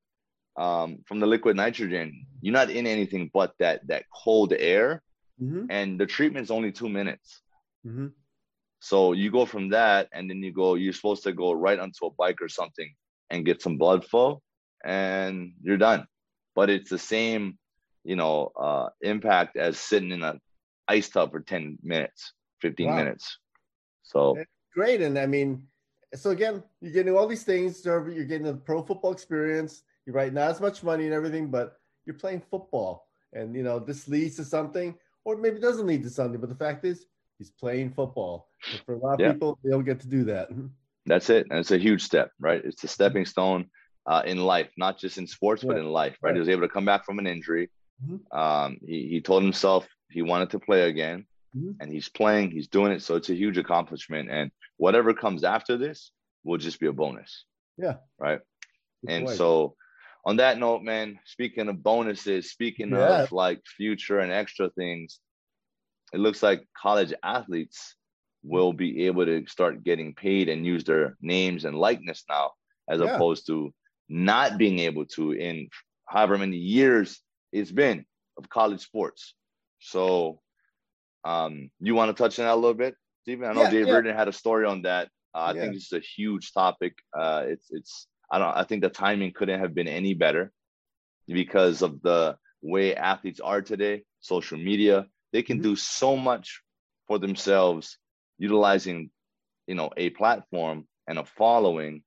um 0.58 0.98
from 1.08 1.22
the 1.22 1.26
liquid 1.26 1.56
nitrogen 1.56 2.26
you're 2.42 2.52
not 2.52 2.70
in 2.70 2.86
anything 2.86 3.32
but 3.34 3.54
that 3.60 3.80
that 3.88 4.04
cold 4.14 4.52
air 4.52 5.02
mm-hmm. 5.42 5.68
and 5.70 5.98
the 5.98 6.06
treatment's 6.06 6.52
only 6.52 6.74
two 6.74 6.90
minutes 6.90 7.40
mm-hmm. 7.88 8.08
So 8.82 9.14
you 9.14 9.30
go 9.30 9.46
from 9.46 9.70
that, 9.70 10.10
and 10.12 10.28
then 10.28 10.42
you 10.42 10.52
go. 10.52 10.74
You're 10.74 10.94
supposed 10.94 11.22
to 11.24 11.32
go 11.32 11.54
right 11.54 11.80
onto 11.80 12.08
a 12.08 12.10
bike 12.10 12.42
or 12.42 12.50
something 12.50 12.92
and 13.30 13.46
get 13.46 13.62
some 13.62 13.78
blood 13.78 14.04
flow, 14.04 14.42
and 14.84 15.54
you're 15.62 15.78
done. 15.78 16.08
But 16.56 16.72
it's 16.72 16.90
the 16.90 16.98
same, 16.98 17.60
you 18.04 18.16
know, 18.16 18.52
uh, 18.60 18.90
impact 19.02 19.58
as 19.58 19.80
sitting 19.80 20.12
in 20.12 20.24
a 20.24 20.40
ice 20.88 21.10
tub 21.10 21.32
for 21.32 21.42
ten 21.42 21.78
minutes, 21.84 22.34
fifteen 22.62 22.88
wow. 22.88 22.98
minutes. 22.98 23.38
So 24.04 24.38
great, 24.74 25.02
and 25.02 25.18
I 25.18 25.26
mean, 25.26 25.68
so 26.16 26.32
again, 26.32 26.64
you're 26.82 26.94
getting 26.94 27.16
all 27.16 27.28
these 27.28 27.44
things. 27.44 27.84
You're 27.86 28.26
getting 28.26 28.44
the 28.44 28.56
pro 28.56 28.84
football 28.84 29.12
experience. 29.12 29.84
You're 30.06 30.16
right, 30.16 30.34
not 30.34 30.50
as 30.50 30.60
much 30.60 30.84
money 30.84 31.06
and 31.06 31.14
everything, 31.14 31.50
but 31.50 31.78
you're 32.06 32.16
playing 32.16 32.42
football, 32.50 33.08
and 33.34 33.56
you 33.56 33.64
know 33.64 33.80
this 33.80 34.08
leads 34.08 34.36
to 34.38 34.46
something, 34.46 34.96
or 35.26 35.38
maybe 35.38 35.58
it 35.58 35.62
doesn't 35.62 35.88
lead 35.88 36.04
to 36.04 36.10
something. 36.10 36.42
But 36.42 36.50
the 36.50 36.56
fact 36.56 36.86
is, 36.86 37.06
He's 37.42 37.50
playing 37.50 37.90
football. 37.90 38.50
And 38.72 38.80
for 38.86 38.94
a 38.94 39.00
lot 39.00 39.16
of 39.16 39.20
yeah. 39.20 39.32
people, 39.32 39.58
they 39.64 39.72
don't 39.72 39.84
get 39.84 40.00
to 40.02 40.08
do 40.08 40.24
that. 40.26 40.50
That's 41.08 41.32
it. 41.32 41.48
And 41.50 41.58
it's 41.58 41.72
a 41.72 41.80
huge 41.80 42.04
step, 42.04 42.30
right? 42.40 42.62
It's 42.64 42.84
a 42.84 42.88
stepping 42.88 43.26
stone 43.26 43.66
uh, 44.06 44.22
in 44.28 44.38
life, 44.38 44.70
not 44.78 45.00
just 45.00 45.18
in 45.18 45.26
sports, 45.26 45.64
yeah. 45.64 45.70
but 45.70 45.78
in 45.80 45.88
life, 45.88 46.18
right? 46.22 46.30
right? 46.30 46.36
He 46.36 46.40
was 46.40 46.50
able 46.50 46.62
to 46.62 46.68
come 46.68 46.86
back 46.86 47.04
from 47.04 47.18
an 47.18 47.26
injury. 47.26 47.72
Mm-hmm. 48.04 48.38
Um, 48.38 48.78
he, 48.86 49.08
he 49.08 49.22
told 49.22 49.44
himself 49.44 49.88
he 50.10 50.22
wanted 50.22 50.52
to 50.52 50.60
play 50.60 50.90
again, 50.90 51.26
mm-hmm. 51.56 51.72
and 51.80 51.92
he's 51.92 52.10
playing, 52.10 52.52
he's 52.52 52.68
doing 52.68 52.92
it. 52.92 53.02
So 53.02 53.16
it's 53.16 53.30
a 53.30 53.36
huge 53.36 53.58
accomplishment. 53.58 54.30
And 54.30 54.52
whatever 54.78 55.14
comes 55.14 55.44
after 55.44 55.78
this 55.78 56.12
will 56.44 56.58
just 56.58 56.80
be 56.80 56.88
a 56.88 56.94
bonus. 56.94 57.46
Yeah. 57.78 57.96
Right. 58.20 58.40
Good 59.02 59.12
and 59.12 59.26
point. 59.26 59.38
so, 59.38 59.76
on 60.24 60.38
that 60.38 60.60
note, 60.60 60.84
man, 60.84 61.20
speaking 61.26 61.68
of 61.68 61.82
bonuses, 61.82 62.52
speaking 62.52 62.92
yeah. 62.92 63.24
of 63.24 63.32
like 63.32 63.62
future 63.66 64.20
and 64.20 64.32
extra 64.32 64.70
things, 64.70 65.20
it 66.14 66.20
looks 66.20 66.44
like 66.44 66.68
college 66.80 67.14
athletes 67.24 67.96
will 68.44 68.74
be 68.74 69.06
able 69.06 69.26
to 69.26 69.46
start 69.48 69.84
getting 69.84 70.14
paid 70.14 70.50
and 70.50 70.66
use 70.66 70.84
their 70.84 71.16
names 71.22 71.66
and 71.66 71.76
likeness 71.76 72.24
now, 72.30 72.52
as 72.90 73.00
yeah. 73.00 73.16
opposed 73.16 73.48
to 73.48 73.74
not 74.10 74.58
being 74.58 74.80
able 74.80 75.06
to 75.06 75.32
in 75.32 75.70
however 76.06 76.38
many 76.38 76.58
years 76.58 77.20
it's 77.52 77.72
been 77.72 78.06
of 78.38 78.50
college 78.50 78.82
sports. 78.82 79.34
So, 79.80 80.42
um, 81.24 81.70
you 81.80 81.96
want 81.96 82.16
to 82.16 82.22
touch 82.22 82.40
on 82.40 82.46
that 82.46 82.54
a 82.54 82.56
little 82.56 82.74
bit, 82.74 82.96
Stephen? 83.24 83.50
I 83.50 83.54
know 83.54 83.64
yeah, 83.64 83.72
Dave 83.72 83.88
yeah. 83.88 83.94
Reardon 83.94 84.16
had 84.16 84.28
a 84.28 84.34
story 84.34 84.66
on 84.66 84.84
that. 84.84 85.10
Uh, 85.34 85.46
I 85.46 85.54
think 85.54 85.74
this 85.74 85.86
is 85.86 85.94
a 85.94 86.00
huge 86.00 86.52
topic. 86.54 86.94
Uh, 87.18 87.44
it's 87.48 87.68
it's 87.72 88.08
I 88.32 88.40
don't 88.40 88.56
I 88.56 88.64
think 88.64 88.82
the 88.82 88.90
timing 88.90 89.32
couldn't 89.34 89.60
have 89.60 89.74
been 89.74 89.88
any 89.88 90.14
better 90.14 90.52
because 91.28 91.82
of 91.82 92.02
the 92.02 92.38
way 92.62 92.96
athletes 92.96 93.40
are 93.40 93.62
today, 93.62 94.04
social 94.20 94.58
media, 94.58 95.06
they 95.34 95.42
can 95.42 95.58
mm-hmm. 95.58 95.70
do 95.70 95.76
so 95.76 96.18
much 96.18 96.62
for 97.08 97.20
themselves 97.20 97.98
utilizing, 98.38 99.12
you 99.68 99.76
know, 99.76 99.92
a 99.98 100.10
platform 100.12 100.88
and 101.08 101.20
a 101.20 101.26
following. 101.26 102.04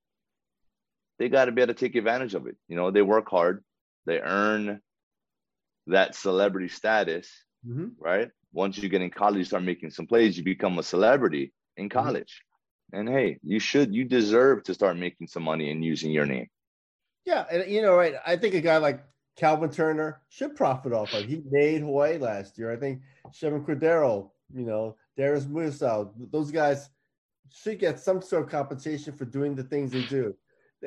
They 1.19 1.29
got 1.29 1.45
to 1.45 1.51
be 1.51 1.61
able 1.61 1.73
to 1.73 1.79
take 1.79 1.95
advantage 1.95 2.33
of 2.33 2.47
it. 2.47 2.57
You 2.67 2.75
know, 2.75 2.91
they 2.91 3.01
work 3.01 3.29
hard, 3.29 3.63
they 4.05 4.19
earn 4.19 4.81
that 5.87 6.15
celebrity 6.15 6.67
status, 6.67 7.29
mm-hmm. 7.67 7.87
right? 7.99 8.29
Once 8.53 8.77
you 8.77 8.89
get 8.89 9.01
in 9.01 9.09
college, 9.09 9.39
you 9.39 9.43
start 9.45 9.63
making 9.63 9.89
some 9.89 10.07
plays, 10.07 10.37
you 10.37 10.43
become 10.43 10.79
a 10.79 10.83
celebrity 10.83 11.53
in 11.77 11.89
mm-hmm. 11.89 11.97
college. 11.97 12.41
Mm-hmm. 12.93 12.99
And 12.99 13.09
hey, 13.09 13.39
you 13.43 13.59
should, 13.59 13.93
you 13.93 14.05
deserve 14.05 14.63
to 14.63 14.73
start 14.73 14.97
making 14.97 15.27
some 15.27 15.43
money 15.43 15.71
and 15.71 15.83
using 15.83 16.11
your 16.11 16.25
name. 16.25 16.47
Yeah. 17.25 17.45
And, 17.51 17.69
you 17.69 17.81
know, 17.81 17.95
right. 17.95 18.15
I 18.25 18.35
think 18.35 18.53
a 18.53 18.61
guy 18.61 18.77
like 18.77 19.03
Calvin 19.35 19.71
Turner 19.71 20.21
should 20.29 20.55
profit 20.55 20.93
off 20.93 21.13
of. 21.13 21.25
He 21.25 21.41
made 21.49 21.81
Hawaii 21.81 22.17
last 22.17 22.57
year. 22.57 22.71
I 22.71 22.77
think 22.77 23.01
Chevan 23.33 23.65
Cordeiro, 23.65 24.29
you 24.53 24.65
know, 24.65 24.95
Darius 25.17 25.45
Muasau, 25.45 26.11
those 26.31 26.51
guys 26.51 26.89
should 27.49 27.79
get 27.79 27.99
some 27.99 28.21
sort 28.21 28.43
of 28.43 28.49
compensation 28.49 29.13
for 29.13 29.25
doing 29.25 29.55
the 29.55 29.63
things 29.63 29.91
they 29.91 30.03
do. 30.03 30.35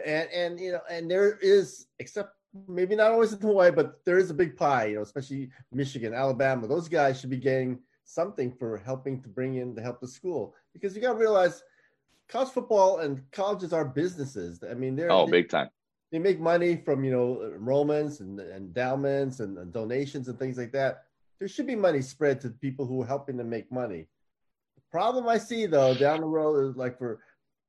And 0.04 0.28
and 0.30 0.60
you 0.60 0.72
know, 0.72 0.80
and 0.88 1.10
there 1.10 1.38
is, 1.42 1.86
except 1.98 2.34
maybe 2.66 2.96
not 2.96 3.12
always 3.12 3.32
in 3.32 3.40
Hawaii, 3.40 3.70
but 3.70 4.04
there 4.04 4.18
is 4.18 4.30
a 4.30 4.34
big 4.34 4.56
pie, 4.56 4.86
you 4.86 4.96
know, 4.96 5.02
especially 5.02 5.50
Michigan, 5.72 6.14
Alabama. 6.14 6.66
Those 6.66 6.88
guys 6.88 7.20
should 7.20 7.30
be 7.30 7.36
getting 7.36 7.78
something 8.04 8.52
for 8.52 8.78
helping 8.78 9.20
to 9.22 9.28
bring 9.28 9.56
in 9.56 9.74
to 9.76 9.82
help 9.82 10.00
the 10.00 10.08
school. 10.08 10.54
Because 10.72 10.94
you 10.94 11.02
gotta 11.02 11.18
realize 11.18 11.62
college 12.28 12.50
football 12.50 12.98
and 12.98 13.22
colleges 13.32 13.72
are 13.72 13.84
businesses. 13.84 14.62
I 14.68 14.74
mean, 14.74 14.96
they're 14.96 15.12
oh, 15.12 15.26
big 15.26 15.48
time 15.48 15.68
they 16.10 16.18
make 16.18 16.40
money 16.40 16.76
from 16.76 17.04
you 17.04 17.10
know 17.10 17.52
enrollments 17.58 18.20
and 18.20 18.40
endowments 18.40 19.40
and, 19.40 19.58
and, 19.58 19.72
donations 19.72 20.28
and 20.28 20.38
things 20.38 20.56
like 20.56 20.72
that. 20.72 21.04
There 21.38 21.48
should 21.48 21.66
be 21.66 21.76
money 21.76 22.02
spread 22.02 22.40
to 22.40 22.50
people 22.50 22.86
who 22.86 23.02
are 23.02 23.06
helping 23.06 23.36
them 23.36 23.50
make 23.50 23.70
money. 23.70 24.08
The 24.76 24.82
problem 24.90 25.28
I 25.28 25.38
see 25.38 25.66
though 25.66 25.94
down 25.94 26.20
the 26.20 26.26
road 26.26 26.70
is 26.70 26.76
like 26.76 26.98
for 26.98 27.20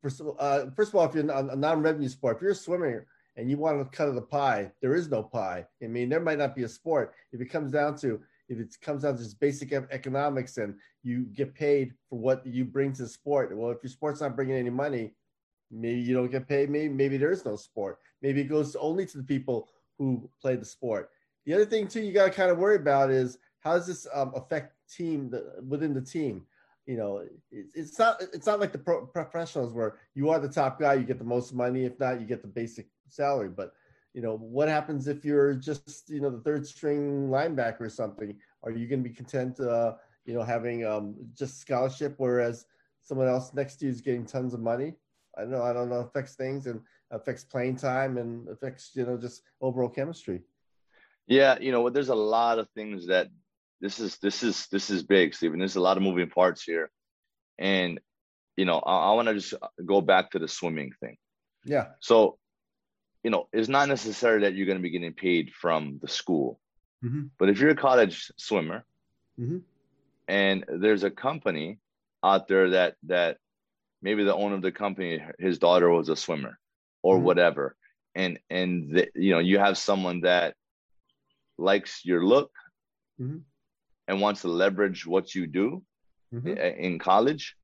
first, 0.01 0.21
uh, 0.39 0.65
first 0.75 0.89
of 0.89 0.95
all, 0.95 1.05
if 1.05 1.13
you're 1.13 1.29
a 1.29 1.55
non-revenue 1.55 2.07
sport, 2.07 2.37
if 2.37 2.41
you're 2.41 2.51
a 2.51 2.55
swimmer 2.55 3.05
and 3.39 3.49
you 3.49 3.57
want 3.57 3.79
to 3.79 3.97
cut 3.97 4.09
of 4.09 4.15
the 4.15 4.21
pie, 4.21 4.69
there 4.81 4.95
is 4.95 5.09
no 5.09 5.23
pie. 5.23 5.65
I 5.81 5.87
mean, 5.87 6.09
there 6.09 6.19
might 6.19 6.39
not 6.39 6.55
be 6.55 6.63
a 6.63 6.69
sport. 6.69 7.13
If 7.31 7.39
it 7.39 7.45
comes 7.45 7.71
down 7.71 7.97
to 7.99 8.19
if 8.49 8.59
it 8.59 8.75
comes 8.81 9.03
down 9.03 9.15
to 9.15 9.23
just 9.23 9.39
basic 9.39 9.71
economics 9.71 10.57
and 10.57 10.75
you 11.03 11.21
get 11.33 11.53
paid 11.53 11.93
for 12.09 12.17
what 12.17 12.45
you 12.45 12.65
bring 12.65 12.91
to 12.93 13.03
the 13.03 13.07
sport. 13.07 13.55
Well, 13.55 13.69
if 13.69 13.77
your 13.83 13.91
sport's 13.91 14.21
not 14.21 14.35
bringing 14.35 14.55
any 14.55 14.71
money, 14.71 15.13
maybe 15.71 16.01
you 16.01 16.15
don't 16.15 16.31
get 16.31 16.47
paid. 16.47 16.69
Maybe 16.69 16.89
maybe 16.89 17.17
there 17.17 17.31
is 17.31 17.45
no 17.45 17.55
sport. 17.55 17.99
Maybe 18.21 18.41
it 18.41 18.49
goes 18.49 18.75
only 18.75 19.05
to 19.05 19.17
the 19.17 19.23
people 19.23 19.69
who 19.97 20.29
play 20.41 20.55
the 20.55 20.65
sport. 20.65 21.11
The 21.45 21.53
other 21.53 21.65
thing 21.65 21.87
too, 21.87 22.01
you 22.01 22.11
got 22.11 22.25
to 22.25 22.31
kind 22.31 22.51
of 22.51 22.57
worry 22.57 22.75
about 22.75 23.11
is 23.11 23.37
how 23.61 23.75
does 23.75 23.87
this 23.87 24.07
um, 24.13 24.33
affect 24.35 24.73
team 24.91 25.29
the, 25.29 25.61
within 25.65 25.93
the 25.93 26.01
team? 26.01 26.45
You 26.87 26.97
know, 26.97 27.17
it, 27.51 27.67
it's 27.75 27.99
not 27.99 28.21
it's 28.33 28.47
not 28.47 28.59
like 28.59 28.71
the 28.71 28.79
pro- 28.79 29.05
professionals 29.05 29.73
where 29.73 29.97
you 30.15 30.29
are 30.29 30.39
the 30.39 30.49
top 30.49 30.79
guy, 30.79 30.95
you 30.95 31.03
get 31.03 31.19
the 31.19 31.23
most 31.23 31.53
money. 31.53 31.85
If 31.85 31.99
not, 31.99 32.19
you 32.19 32.25
get 32.25 32.41
the 32.41 32.47
basic 32.47 32.87
salary. 33.11 33.49
But 33.49 33.73
you 34.13 34.21
know, 34.21 34.37
what 34.37 34.67
happens 34.67 35.07
if 35.07 35.23
you're 35.23 35.53
just 35.53 36.09
you 36.09 36.21
know 36.21 36.29
the 36.29 36.41
third 36.41 36.65
string 36.65 37.29
linebacker 37.29 37.81
or 37.81 37.89
something? 37.89 38.35
Are 38.63 38.71
you 38.71 38.87
going 38.87 39.03
to 39.03 39.09
be 39.09 39.15
content, 39.15 39.59
uh, 39.59 39.93
you 40.25 40.33
know, 40.33 40.43
having 40.43 40.85
um, 40.85 41.15
just 41.33 41.59
scholarship, 41.59 42.15
whereas 42.17 42.65
someone 43.01 43.27
else 43.27 43.53
next 43.53 43.77
to 43.77 43.85
you 43.85 43.91
is 43.91 44.01
getting 44.01 44.25
tons 44.25 44.53
of 44.53 44.59
money? 44.59 44.95
I 45.37 45.41
don't 45.41 45.51
know. 45.51 45.63
I 45.63 45.73
don't 45.73 45.89
know. 45.89 45.99
Affects 45.99 46.35
things 46.35 46.67
and 46.67 46.81
affects 47.11 47.43
playing 47.43 47.77
time 47.77 48.17
and 48.17 48.47
affects 48.49 48.91
you 48.95 49.05
know 49.05 49.17
just 49.17 49.43
overall 49.61 49.89
chemistry. 49.89 50.41
Yeah, 51.27 51.59
you 51.59 51.71
know, 51.71 51.89
there's 51.89 52.09
a 52.09 52.15
lot 52.15 52.57
of 52.57 52.67
things 52.71 53.07
that 53.07 53.27
this 53.81 53.99
is 53.99 54.17
this 54.17 54.43
is 54.43 54.67
this 54.71 54.89
is 54.89 55.03
big, 55.03 55.33
Stephen. 55.33 55.59
There's 55.59 55.75
a 55.75 55.81
lot 55.81 55.97
of 55.97 56.03
moving 56.03 56.29
parts 56.29 56.63
here, 56.63 56.89
and 57.57 57.99
you 58.57 58.65
know, 58.65 58.79
I, 58.79 59.09
I 59.09 59.13
want 59.13 59.27
to 59.29 59.35
just 59.35 59.53
go 59.85 60.01
back 60.01 60.31
to 60.31 60.39
the 60.39 60.47
swimming 60.47 60.91
thing. 60.99 61.17
Yeah. 61.63 61.87
So, 62.01 62.37
you 63.23 63.31
know, 63.31 63.47
it's 63.51 63.69
not 63.69 63.87
necessary 63.87 64.41
that 64.41 64.55
you're 64.55 64.65
going 64.65 64.77
to 64.77 64.81
be 64.81 64.89
getting 64.89 65.13
paid 65.13 65.51
from 65.53 65.99
the 66.01 66.07
school, 66.07 66.59
mm-hmm. 67.03 67.23
but 67.37 67.49
if 67.49 67.59
you're 67.59 67.71
a 67.71 67.75
college 67.75 68.31
swimmer, 68.37 68.85
mm-hmm. 69.39 69.57
and 70.27 70.65
there's 70.67 71.03
a 71.03 71.11
company 71.11 71.79
out 72.23 72.47
there 72.47 72.71
that 72.71 72.95
that 73.03 73.37
maybe 74.01 74.23
the 74.23 74.35
owner 74.35 74.55
of 74.55 74.61
the 74.61 74.71
company, 74.71 75.21
his 75.37 75.59
daughter 75.59 75.89
was 75.89 76.09
a 76.09 76.15
swimmer, 76.15 76.57
or 77.03 77.15
mm-hmm. 77.15 77.25
whatever, 77.25 77.75
and 78.15 78.39
and 78.49 78.95
the, 78.95 79.07
you 79.15 79.31
know, 79.31 79.39
you 79.39 79.59
have 79.59 79.77
someone 79.77 80.21
that 80.21 80.55
likes 81.57 82.05
your 82.05 82.23
look 82.25 82.51
mm-hmm 83.21 83.39
and 84.09 84.19
wants 84.19 84.41
to 84.41 84.47
leverage 84.47 85.05
what 85.05 85.35
you 85.35 85.45
do 85.45 85.83
mm-hmm. 86.33 86.57
in 86.57 86.97
college, 86.97 87.55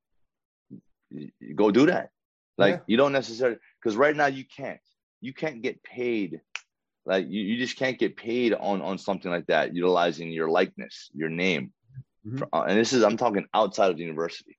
go 1.56 1.72
do 1.72 1.88
that. 1.88 2.12
Like 2.58 2.76
yeah. 2.76 2.82
you 2.88 2.98
don't 2.98 3.12
necessarily 3.12 3.58
because 3.82 3.98
right 3.98 4.16
now 4.16 4.28
you 4.28 4.46
can't. 4.46 4.80
You 5.26 5.34
can't 5.34 5.62
get 5.62 5.84
paid. 5.84 6.42
Like 7.06 7.26
you, 7.28 7.42
you 7.42 7.58
just 7.58 7.78
can't 7.78 8.00
get 8.00 8.16
paid 8.16 8.54
on 8.54 8.82
on 8.82 8.98
something 8.98 9.32
like 9.32 9.48
that, 9.48 9.76
utilizing 9.76 10.32
your 10.32 10.50
likeness, 10.50 11.10
your 11.14 11.30
name. 11.30 11.74
Mm-hmm. 12.26 12.44
Uh, 12.54 12.64
and 12.64 12.78
this 12.78 12.94
is 12.94 13.04
I'm 13.04 13.18
talking 13.18 13.46
outside 13.54 13.92
of 13.92 13.98
the 13.98 14.04
university. 14.04 14.58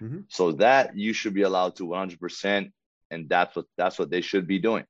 Mm-hmm. 0.00 0.20
So 0.28 0.52
that 0.52 0.96
you 0.96 1.12
should 1.12 1.34
be 1.34 1.42
allowed 1.42 1.76
to 1.76 1.84
100%, 1.84 2.72
and 3.10 3.28
that's 3.28 3.54
what 3.54 3.66
that's 3.76 3.98
what 3.98 4.10
they 4.10 4.20
should 4.20 4.46
be 4.46 4.58
doing. 4.58 4.84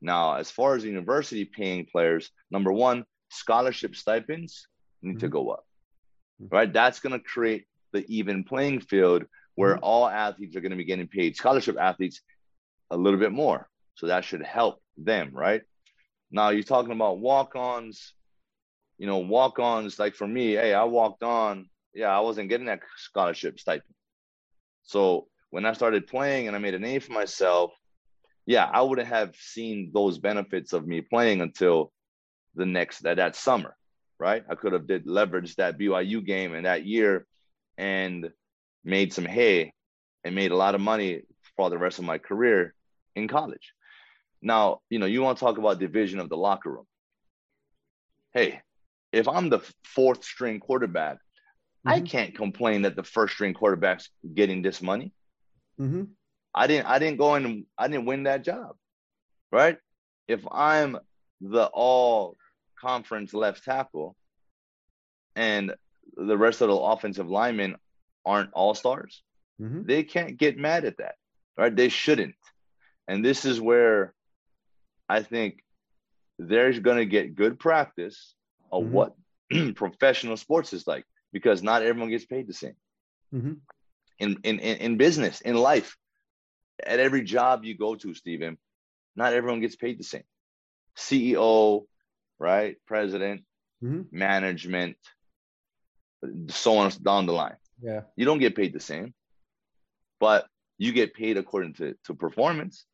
Now, 0.00 0.34
as 0.34 0.50
far 0.50 0.76
as 0.76 0.84
university 0.84 1.44
paying 1.44 1.86
players, 1.86 2.30
number 2.50 2.72
one, 2.72 3.04
scholarship 3.30 3.96
stipends 3.96 4.68
need 5.02 5.12
mm-hmm. 5.12 5.18
to 5.20 5.28
go 5.28 5.50
up, 5.50 5.64
mm-hmm. 6.40 6.54
right? 6.54 6.72
That's 6.72 7.00
going 7.00 7.18
to 7.18 7.24
create 7.34 7.66
the 7.92 8.04
even 8.08 8.44
playing 8.44 8.80
field 8.80 9.24
where 9.56 9.74
mm-hmm. 9.74 9.84
all 9.84 10.06
athletes 10.06 10.54
are 10.54 10.60
going 10.60 10.70
to 10.70 10.76
be 10.76 10.84
getting 10.84 11.08
paid, 11.08 11.36
scholarship 11.36 11.76
athletes, 11.80 12.20
a 12.90 12.96
little 12.96 13.18
bit 13.18 13.32
more. 13.32 13.68
So 13.96 14.06
that 14.06 14.24
should 14.24 14.42
help 14.42 14.80
them, 14.96 15.30
right? 15.32 15.62
Now 16.30 16.50
you're 16.50 16.62
talking 16.62 16.92
about 16.92 17.18
walk-ons, 17.18 18.14
you 18.98 19.06
know, 19.06 19.18
walk-ons. 19.18 19.98
Like 19.98 20.14
for 20.14 20.26
me, 20.26 20.52
hey, 20.52 20.72
I 20.72 20.84
walked 20.84 21.22
on. 21.22 21.68
Yeah, 21.94 22.16
I 22.16 22.20
wasn't 22.20 22.48
getting 22.48 22.66
that 22.66 22.80
scholarship 22.96 23.58
stipend. 23.58 23.94
So 24.82 25.28
when 25.50 25.66
I 25.66 25.72
started 25.72 26.06
playing 26.06 26.46
and 26.46 26.54
I 26.54 26.58
made 26.58 26.74
a 26.74 26.78
name 26.78 27.00
for 27.00 27.12
myself, 27.12 27.72
yeah, 28.44 28.64
I 28.64 28.82
wouldn't 28.82 29.08
have 29.08 29.34
seen 29.36 29.90
those 29.92 30.18
benefits 30.18 30.72
of 30.72 30.86
me 30.86 31.00
playing 31.00 31.40
until 31.40 31.92
the 32.54 32.66
next 32.66 33.00
that, 33.00 33.16
that 33.16 33.34
summer 33.34 33.76
right? 34.18 34.44
I 34.48 34.54
could 34.54 34.72
have 34.72 34.86
did 34.86 35.06
leverage 35.06 35.56
that 35.56 35.78
BYU 35.78 36.24
game 36.24 36.54
in 36.54 36.64
that 36.64 36.86
year 36.86 37.26
and 37.76 38.30
made 38.84 39.12
some 39.12 39.24
hay 39.24 39.72
and 40.24 40.34
made 40.34 40.52
a 40.52 40.56
lot 40.56 40.74
of 40.74 40.80
money 40.80 41.22
for 41.56 41.70
the 41.70 41.78
rest 41.78 41.98
of 41.98 42.04
my 42.04 42.18
career 42.18 42.74
in 43.14 43.28
college. 43.28 43.72
Now, 44.46 44.78
you 44.90 45.00
know, 45.00 45.06
you 45.06 45.22
want 45.22 45.38
to 45.38 45.44
talk 45.44 45.58
about 45.58 45.80
division 45.80 46.20
of 46.20 46.28
the 46.28 46.36
locker 46.36 46.70
room. 46.70 46.86
Hey, 48.32 48.60
if 49.10 49.26
I'm 49.26 49.48
the 49.48 49.58
fourth 49.82 50.22
string 50.22 50.60
quarterback, 50.60 51.16
mm-hmm. 51.16 51.88
I 51.88 52.00
can't 52.00 52.32
complain 52.32 52.82
that 52.82 52.94
the 52.94 53.02
first 53.02 53.34
string 53.34 53.54
quarterback's 53.54 54.08
getting 54.34 54.62
this 54.62 54.80
money. 54.80 55.10
Mm-hmm. 55.80 56.04
I 56.54 56.68
didn't 56.68 56.86
I 56.86 57.00
didn't 57.00 57.18
go 57.18 57.34
in 57.34 57.66
I 57.76 57.88
didn't 57.88 58.06
win 58.06 58.22
that 58.22 58.44
job. 58.44 58.76
Right? 59.50 59.78
If 60.28 60.46
I'm 60.48 60.96
the 61.40 61.64
all 61.74 62.36
conference 62.80 63.34
left 63.34 63.64
tackle, 63.64 64.14
and 65.34 65.74
the 66.16 66.38
rest 66.38 66.60
of 66.60 66.68
the 66.68 66.76
offensive 66.76 67.28
linemen 67.28 67.74
aren't 68.24 68.52
all 68.52 68.76
stars, 68.76 69.24
mm-hmm. 69.60 69.82
they 69.86 70.04
can't 70.04 70.36
get 70.36 70.56
mad 70.56 70.84
at 70.84 70.98
that, 70.98 71.16
right? 71.58 71.74
They 71.74 71.88
shouldn't. 71.88 72.36
And 73.08 73.24
this 73.24 73.44
is 73.44 73.60
where 73.60 74.14
I 75.08 75.22
think 75.22 75.62
they're 76.38 76.78
going 76.80 76.98
to 76.98 77.06
get 77.06 77.34
good 77.34 77.58
practice 77.58 78.34
of 78.70 78.84
mm-hmm. 78.84 78.92
what 78.92 79.14
professional 79.74 80.36
sports 80.36 80.72
is 80.72 80.86
like 80.86 81.04
because 81.32 81.62
not 81.62 81.82
everyone 81.82 82.10
gets 82.10 82.24
paid 82.24 82.46
the 82.46 82.52
same. 82.52 82.76
Mm-hmm. 83.34 83.52
In, 84.18 84.38
in, 84.44 84.58
in 84.58 84.96
business, 84.96 85.40
in 85.40 85.56
life, 85.56 85.96
at 86.84 87.00
every 87.00 87.22
job 87.22 87.64
you 87.64 87.76
go 87.76 87.94
to, 87.94 88.14
Stephen, 88.14 88.58
not 89.14 89.32
everyone 89.32 89.60
gets 89.60 89.76
paid 89.76 89.98
the 89.98 90.04
same. 90.04 90.24
CEO, 90.96 91.84
right? 92.38 92.76
President, 92.86 93.42
mm-hmm. 93.82 94.02
management, 94.10 94.96
so 96.48 96.78
on 96.78 96.90
down 97.02 97.26
the 97.26 97.32
line. 97.32 97.56
Yeah. 97.82 98.02
You 98.16 98.24
don't 98.24 98.38
get 98.38 98.56
paid 98.56 98.72
the 98.72 98.80
same, 98.80 99.14
but 100.20 100.46
you 100.78 100.92
get 100.92 101.14
paid 101.14 101.36
according 101.36 101.74
to, 101.74 101.94
to 102.04 102.14
performance. 102.14 102.84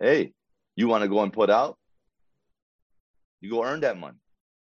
Hey, 0.00 0.32
you 0.76 0.88
want 0.88 1.02
to 1.02 1.08
go 1.08 1.22
and 1.22 1.32
put 1.32 1.50
out, 1.50 1.76
you 3.40 3.50
go 3.50 3.64
earn 3.64 3.80
that 3.80 3.98
money, 3.98 4.18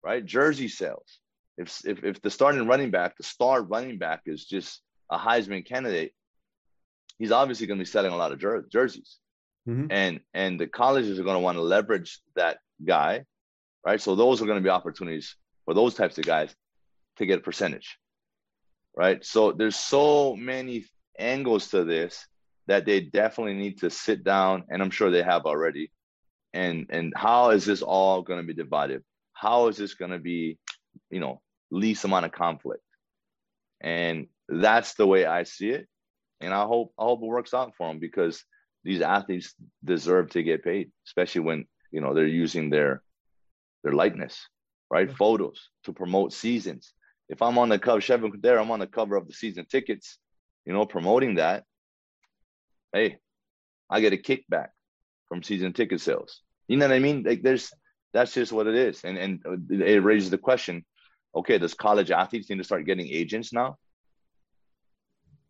right? 0.03 0.25
Jersey 0.25 0.67
sales. 0.67 1.19
If, 1.57 1.81
if, 1.85 2.03
if 2.03 2.21
the 2.21 2.29
starting 2.29 2.67
running 2.67 2.91
back, 2.91 3.17
the 3.17 3.23
star 3.23 3.62
running 3.62 3.97
back 3.97 4.21
is 4.25 4.45
just 4.45 4.81
a 5.12 5.17
Heisman 5.17 5.65
candidate, 5.65 6.13
he's 7.17 7.31
obviously 7.31 7.67
going 7.67 7.79
to 7.79 7.83
be 7.83 7.89
selling 7.89 8.13
a 8.13 8.17
lot 8.17 8.31
of 8.31 8.39
jer- 8.39 8.65
jerseys. 8.71 9.17
Mm-hmm. 9.67 9.88
And 9.91 10.19
and 10.33 10.59
the 10.59 10.67
colleges 10.67 11.19
are 11.19 11.23
going 11.23 11.35
to 11.35 11.41
want 11.41 11.57
to 11.57 11.62
leverage 11.62 12.21
that 12.35 12.59
guy 12.83 13.25
right? 13.85 14.01
So 14.01 14.15
those 14.15 14.41
are 14.41 14.45
going 14.45 14.57
to 14.57 14.63
be 14.63 14.69
opportunities 14.69 15.35
for 15.65 15.73
those 15.73 15.93
types 15.95 16.17
of 16.17 16.25
guys 16.25 16.53
to 17.17 17.25
get 17.25 17.39
a 17.39 17.41
percentage, 17.41 17.97
right? 18.95 19.23
So 19.23 19.51
there's 19.51 19.75
so 19.75 20.35
many 20.35 20.85
angles 21.17 21.69
to 21.69 21.83
this 21.83 22.25
that 22.69 22.86
they 22.86 23.01
definitely 23.01 23.55
need 23.55 23.79
to 23.79 23.89
sit 23.89 24.23
down, 24.23 24.63
and 24.69 24.79
I'm 24.79 24.91
sure 24.91 25.10
they 25.10 25.23
have 25.23 25.45
already. 25.45 25.91
And 26.53 26.86
and 26.91 27.12
how 27.15 27.49
is 27.49 27.65
this 27.65 27.82
all 27.82 28.21
going 28.21 28.39
to 28.39 28.45
be 28.45 28.53
divided? 28.53 29.03
How 29.34 29.67
is 29.67 29.77
this 29.77 29.95
going 29.95 30.12
to 30.12 30.19
be, 30.19 30.60
you 31.10 31.19
know, 31.19 31.41
least 31.71 32.05
amount 32.05 32.25
of 32.25 32.32
conflict? 32.32 32.84
And 33.82 34.27
that's 34.47 34.93
the 34.93 35.08
way 35.08 35.25
I 35.25 35.43
see 35.43 35.71
it. 35.71 35.88
And 36.41 36.53
I 36.53 36.63
hope 36.65 36.93
I 36.97 37.03
hope 37.05 37.23
it 37.23 37.25
works 37.25 37.55
out 37.55 37.73
for 37.75 37.88
them 37.88 37.99
because 37.99 38.43
these 38.84 39.01
athletes 39.01 39.55
deserve 39.84 40.29
to 40.32 40.43
get 40.43 40.63
paid, 40.63 40.91
especially 41.08 41.41
when 41.41 41.65
you 41.91 42.01
know 42.01 42.13
they're 42.13 42.27
using 42.27 42.69
their 42.69 43.01
their 43.84 43.93
likeness, 43.93 44.47
right? 44.91 45.12
Photos 45.12 45.69
to 45.86 45.91
promote 45.93 46.34
seasons. 46.34 46.93
If 47.29 47.41
I'm 47.41 47.58
on 47.58 47.69
the 47.69 47.79
cover, 47.79 47.99
Chevan 47.99 48.32
Cordeiro, 48.32 48.62
I'm 48.62 48.71
on 48.71 48.79
the 48.79 48.88
cover 48.88 49.15
of 49.15 49.27
the 49.27 49.34
season 49.34 49.65
tickets, 49.65 50.19
you 50.65 50.73
know, 50.73 50.86
promoting 50.86 51.36
that. 51.36 51.63
Hey, 52.93 53.17
I 53.89 54.02
get 54.02 54.13
a 54.13 54.17
kickback 54.17 54.69
from 55.28 55.43
season 55.43 55.73
ticket 55.73 56.02
sales. 56.02 56.41
You 56.67 56.78
know 56.78 56.88
what 56.88 56.95
I 56.95 56.99
mean? 56.99 57.23
Like 57.23 57.41
there's 57.41 57.71
that's 58.13 58.34
just 58.34 58.52
what 58.52 58.67
it 58.67 58.75
is. 58.75 59.04
And 59.04 59.17
and 59.17 59.71
it 59.71 60.04
raises 60.04 60.30
the 60.30 60.38
question, 60.38 60.86
okay, 61.36 61.58
does 61.58 61.73
college 61.73 62.12
athletes 62.12 62.49
need 62.49 62.58
to 62.58 62.63
start 62.63 62.86
getting 62.86 63.08
agents 63.08 63.54
now? 63.54 63.78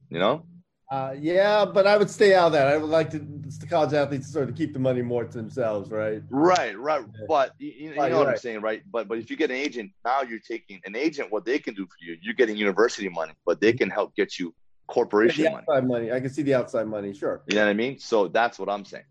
You 0.09 0.19
know? 0.19 0.45
Uh, 0.91 1.13
yeah, 1.19 1.65
but 1.65 1.85
I 1.85 1.97
would 1.97 2.09
stay 2.09 2.33
out 2.33 2.47
of 2.47 2.53
that. 2.53 2.67
I 2.67 2.75
would 2.75 2.89
like 2.89 3.11
to 3.11 3.19
the 3.19 3.67
college 3.67 3.93
athletes 3.93 4.25
to 4.25 4.33
sort 4.33 4.49
of 4.49 4.55
keep 4.55 4.73
the 4.73 4.79
money 4.79 5.03
more 5.03 5.23
to 5.23 5.37
themselves, 5.37 5.91
right? 5.91 6.23
Right, 6.31 6.77
right. 6.79 7.05
But 7.27 7.53
you, 7.59 7.69
you 7.69 7.95
know 7.95 8.01
what 8.01 8.11
right. 8.11 8.27
I'm 8.29 8.37
saying, 8.37 8.61
right? 8.61 8.81
But 8.91 9.07
but 9.07 9.19
if 9.19 9.29
you 9.29 9.37
get 9.37 9.51
an 9.51 9.57
agent, 9.57 9.91
now 10.03 10.23
you're 10.23 10.39
taking 10.39 10.81
an 10.85 10.95
agent. 10.95 11.31
What 11.31 11.45
they 11.45 11.59
can 11.59 11.75
do 11.75 11.85
for 11.85 11.93
you, 11.99 12.17
you're 12.23 12.33
getting 12.33 12.57
university 12.57 13.07
money, 13.07 13.33
but 13.45 13.61
they 13.61 13.71
can 13.71 13.91
help 13.91 14.15
get 14.15 14.39
you 14.39 14.55
corporation 14.89 15.43
the 15.43 15.51
outside 15.51 15.87
money. 15.87 16.05
money. 16.07 16.11
I 16.11 16.19
can 16.19 16.29
see 16.29 16.41
the 16.41 16.55
outside 16.55 16.87
money. 16.87 17.13
Sure. 17.13 17.41
You 17.47 17.55
know 17.55 17.65
what 17.65 17.69
I 17.69 17.73
mean? 17.73 17.99
So 17.99 18.27
that's 18.27 18.57
what 18.59 18.69
I'm 18.69 18.83
saying. 18.83 19.05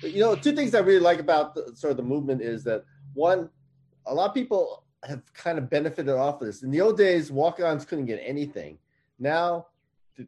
But, 0.00 0.12
you 0.12 0.20
know, 0.20 0.34
two 0.36 0.52
things 0.52 0.74
I 0.74 0.78
really 0.78 1.00
like 1.00 1.18
about 1.18 1.54
the, 1.54 1.74
sort 1.74 1.90
of 1.90 1.96
the 1.96 2.04
movement 2.04 2.40
is 2.40 2.62
that 2.64 2.84
one, 3.14 3.50
a 4.06 4.14
lot 4.14 4.28
of 4.28 4.34
people 4.34 4.84
have 5.02 5.22
kind 5.34 5.58
of 5.58 5.68
benefited 5.68 6.14
off 6.14 6.40
of 6.40 6.46
this. 6.46 6.62
In 6.62 6.70
the 6.70 6.80
old 6.80 6.96
days, 6.96 7.32
walk-ons 7.32 7.84
couldn't 7.84 8.06
get 8.06 8.20
anything. 8.24 8.78
Now 9.18 9.66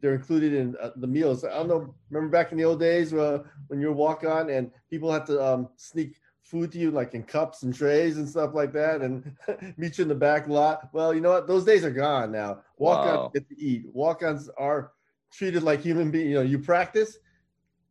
they're 0.01 0.13
included 0.13 0.53
in 0.53 0.75
uh, 0.81 0.91
the 0.97 1.07
meals. 1.07 1.43
I 1.43 1.49
don't 1.49 1.67
know. 1.67 1.93
Remember 2.09 2.31
back 2.31 2.51
in 2.51 2.57
the 2.57 2.65
old 2.65 2.79
days 2.79 3.13
uh, 3.13 3.43
when 3.67 3.79
you 3.79 3.87
were 3.87 3.93
walk-on 3.93 4.49
and 4.49 4.71
people 4.89 5.11
had 5.11 5.25
to 5.27 5.43
um, 5.43 5.69
sneak 5.77 6.15
food 6.51 6.71
to 6.73 6.77
you 6.77 6.91
like 6.91 7.13
in 7.13 7.23
cups 7.23 7.63
and 7.63 7.73
trays 7.73 8.17
and 8.17 8.27
stuff 8.27 8.53
like 8.53 8.73
that 8.73 9.01
and 9.01 9.35
meet 9.77 9.97
you 9.97 10.01
in 10.01 10.09
the 10.09 10.15
back 10.15 10.49
lot. 10.49 10.89
Well, 10.91 11.13
you 11.13 11.21
know 11.21 11.31
what? 11.31 11.47
Those 11.47 11.63
days 11.63 11.85
are 11.85 11.91
gone 11.91 12.31
now. 12.31 12.59
Walk-ons 12.77 13.17
wow. 13.17 13.31
get 13.33 13.47
to 13.47 13.59
eat. 13.59 13.85
Walk-ons 13.93 14.49
are 14.57 14.91
treated 15.31 15.63
like 15.63 15.81
human 15.81 16.11
beings. 16.11 16.27
You 16.27 16.35
know, 16.35 16.41
you 16.41 16.59
practice, 16.59 17.17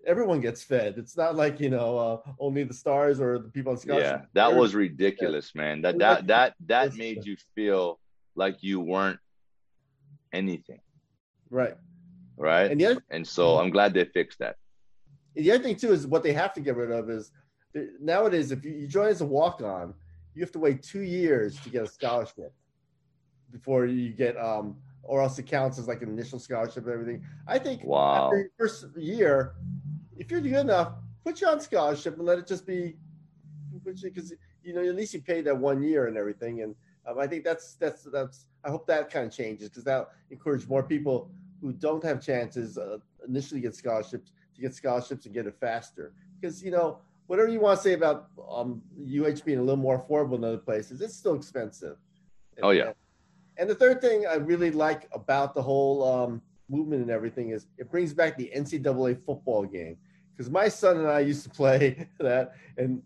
everyone 0.06 0.42
gets 0.42 0.62
fed. 0.62 0.98
It's 0.98 1.16
not 1.16 1.36
like 1.36 1.58
you 1.58 1.70
know 1.70 1.98
uh, 1.98 2.32
only 2.38 2.64
the 2.64 2.74
stars 2.74 3.18
or 3.18 3.38
the 3.38 3.48
people 3.48 3.72
on 3.72 3.78
scholarship. 3.78 4.20
Yeah, 4.20 4.26
that 4.34 4.54
was 4.54 4.74
ridiculous, 4.74 5.54
man. 5.54 5.80
That 5.80 5.98
that 5.98 6.26
that 6.26 6.54
that 6.66 6.94
made 6.96 7.24
you 7.24 7.36
feel 7.54 7.98
like 8.34 8.62
you 8.62 8.78
weren't 8.80 9.18
anything. 10.32 10.80
Right. 11.48 11.74
Right. 12.36 12.70
And, 12.70 12.80
the 12.80 12.86
other, 12.86 13.04
and 13.10 13.26
so 13.26 13.58
I'm 13.58 13.70
glad 13.70 13.92
they 13.92 14.04
fixed 14.04 14.38
that. 14.38 14.56
the 15.34 15.50
other 15.52 15.62
thing 15.62 15.76
too 15.76 15.92
is 15.92 16.06
what 16.06 16.22
they 16.22 16.32
have 16.32 16.54
to 16.54 16.60
get 16.60 16.76
rid 16.76 16.90
of 16.90 17.10
is 17.10 17.32
nowadays 18.00 18.50
if 18.50 18.64
you 18.64 18.86
join 18.86 19.08
as 19.08 19.20
a 19.20 19.26
walk 19.26 19.60
on, 19.62 19.94
you 20.34 20.42
have 20.42 20.52
to 20.52 20.58
wait 20.58 20.82
two 20.82 21.02
years 21.02 21.58
to 21.60 21.70
get 21.70 21.82
a 21.82 21.86
scholarship 21.86 22.52
before 23.50 23.86
you 23.86 24.10
get 24.10 24.36
um 24.36 24.76
or 25.02 25.22
else 25.22 25.38
it 25.38 25.46
counts 25.46 25.78
as 25.78 25.88
like 25.88 26.02
an 26.02 26.08
initial 26.08 26.38
scholarship 26.38 26.84
and 26.84 26.92
everything. 26.92 27.24
I 27.46 27.58
think 27.58 27.82
wow. 27.84 28.26
after 28.26 28.38
your 28.38 28.50
first 28.58 28.86
year, 28.96 29.54
if 30.16 30.30
you're 30.30 30.40
good 30.40 30.54
enough, 30.54 30.92
put 31.24 31.40
you 31.40 31.48
on 31.48 31.60
scholarship 31.60 32.16
and 32.16 32.26
let 32.26 32.38
it 32.38 32.46
just 32.46 32.66
be 32.66 32.96
because 33.84 34.32
you 34.62 34.74
know 34.74 34.84
at 34.84 34.94
least 34.94 35.14
you 35.14 35.22
paid 35.22 35.44
that 35.46 35.56
one 35.56 35.82
year 35.82 36.06
and 36.06 36.16
everything. 36.16 36.62
And 36.62 36.74
um, 37.06 37.18
I 37.18 37.26
think 37.26 37.44
that's 37.44 37.74
that's 37.74 38.04
that's 38.04 38.46
I 38.64 38.70
hope 38.70 38.86
that 38.86 39.10
kind 39.10 39.26
of 39.26 39.32
changes 39.32 39.68
because 39.68 39.84
that 39.84 40.10
encourage 40.30 40.68
more 40.68 40.82
people 40.82 41.30
who 41.60 41.72
don't 41.72 42.04
have 42.04 42.24
chances 42.24 42.78
uh, 42.78 42.98
initially 43.26 43.60
get 43.60 43.74
scholarships 43.74 44.32
to 44.54 44.60
get 44.60 44.74
scholarships 44.74 45.24
and 45.26 45.34
get 45.34 45.46
it 45.46 45.56
faster. 45.58 46.12
Because 46.40 46.62
you 46.62 46.70
know 46.70 46.98
whatever 47.30 47.48
you 47.48 47.60
want 47.60 47.78
to 47.78 47.82
say 47.84 47.92
about 47.92 48.26
um, 48.50 48.82
UH 48.98 49.44
being 49.44 49.58
a 49.58 49.62
little 49.62 49.76
more 49.76 50.04
affordable 50.04 50.32
than 50.32 50.42
other 50.42 50.58
places, 50.58 51.00
it's 51.00 51.14
still 51.14 51.36
expensive. 51.36 51.96
Oh 52.60 52.70
yeah. 52.70 52.90
And 53.56 53.70
the 53.70 53.74
third 53.76 54.00
thing 54.00 54.26
I 54.26 54.34
really 54.34 54.72
like 54.72 55.08
about 55.12 55.54
the 55.54 55.62
whole 55.62 56.02
um, 56.12 56.42
movement 56.68 57.02
and 57.02 57.10
everything 57.10 57.50
is 57.50 57.68
it 57.78 57.88
brings 57.88 58.12
back 58.12 58.36
the 58.36 58.50
NCAA 58.56 59.24
football 59.24 59.64
game 59.64 59.96
because 60.32 60.50
my 60.50 60.66
son 60.66 60.96
and 60.96 61.06
I 61.06 61.20
used 61.20 61.44
to 61.44 61.50
play 61.60 62.08
that, 62.18 62.54
and 62.76 63.00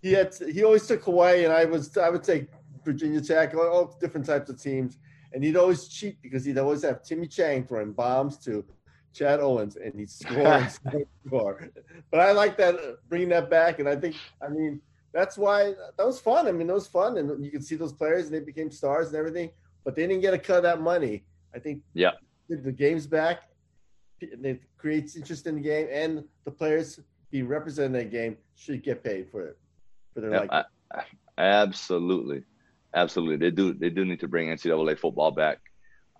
he 0.00 0.12
had 0.12 0.32
to, 0.32 0.50
he 0.50 0.64
always 0.64 0.86
took 0.86 1.04
Hawaii, 1.04 1.44
and 1.44 1.52
I 1.52 1.66
was 1.66 1.94
I 1.98 2.08
would 2.08 2.24
take 2.24 2.48
Virginia 2.86 3.20
Tech, 3.20 3.54
all 3.54 3.98
different 4.00 4.24
types 4.24 4.48
of 4.48 4.62
teams, 4.62 4.96
and 5.34 5.44
he'd 5.44 5.56
always 5.56 5.88
cheat 5.88 6.22
because 6.22 6.42
he'd 6.42 6.56
always 6.56 6.80
have 6.84 7.02
Timmy 7.02 7.26
Chang 7.26 7.66
throwing 7.66 7.92
bombs 7.92 8.38
to 8.46 8.64
Chad 9.14 9.40
Owens, 9.40 9.76
and 9.76 9.94
he'd 9.94 10.10
score 10.22 10.46
and 10.46 10.70
score, 10.70 11.02
score. 11.26 11.70
But 12.10 12.20
I 12.20 12.32
like 12.32 12.56
that 12.58 12.98
bringing 13.08 13.28
that 13.30 13.50
back, 13.50 13.78
and 13.78 13.88
I 13.88 13.96
think 13.96 14.16
I 14.42 14.48
mean 14.48 14.80
that's 15.12 15.38
why 15.38 15.74
that 15.96 16.06
was 16.06 16.20
fun. 16.20 16.46
I 16.46 16.52
mean, 16.52 16.68
it 16.68 16.74
was 16.74 16.86
fun, 16.86 17.18
and 17.18 17.44
you 17.44 17.50
could 17.50 17.64
see 17.64 17.76
those 17.76 17.92
players, 17.92 18.26
and 18.26 18.34
they 18.34 18.40
became 18.40 18.70
stars 18.70 19.08
and 19.08 19.16
everything. 19.16 19.50
But 19.84 19.96
they 19.96 20.06
didn't 20.06 20.20
get 20.20 20.34
a 20.34 20.38
cut 20.38 20.58
of 20.58 20.62
that 20.64 20.80
money. 20.80 21.24
I 21.54 21.58
think. 21.58 21.82
Yeah. 21.94 22.12
The 22.50 22.72
game's 22.72 23.06
back, 23.06 23.42
it 24.20 24.62
creates 24.78 25.16
interest 25.16 25.46
in 25.46 25.56
the 25.56 25.60
game, 25.60 25.86
and 25.90 26.24
the 26.44 26.50
players 26.50 27.00
being 27.30 27.46
represented 27.46 27.94
in 27.94 28.04
that 28.04 28.10
game 28.10 28.36
should 28.54 28.82
get 28.82 29.04
paid 29.04 29.28
for 29.30 29.46
it 29.48 29.58
for 30.14 30.20
their 30.20 30.30
yeah, 30.30 30.62
I, 30.90 31.02
absolutely, 31.36 32.44
absolutely. 32.94 33.36
They 33.36 33.54
do 33.54 33.74
they 33.74 33.90
do 33.90 34.04
need 34.04 34.20
to 34.20 34.28
bring 34.28 34.48
NCAA 34.48 34.98
football 34.98 35.30
back, 35.30 35.58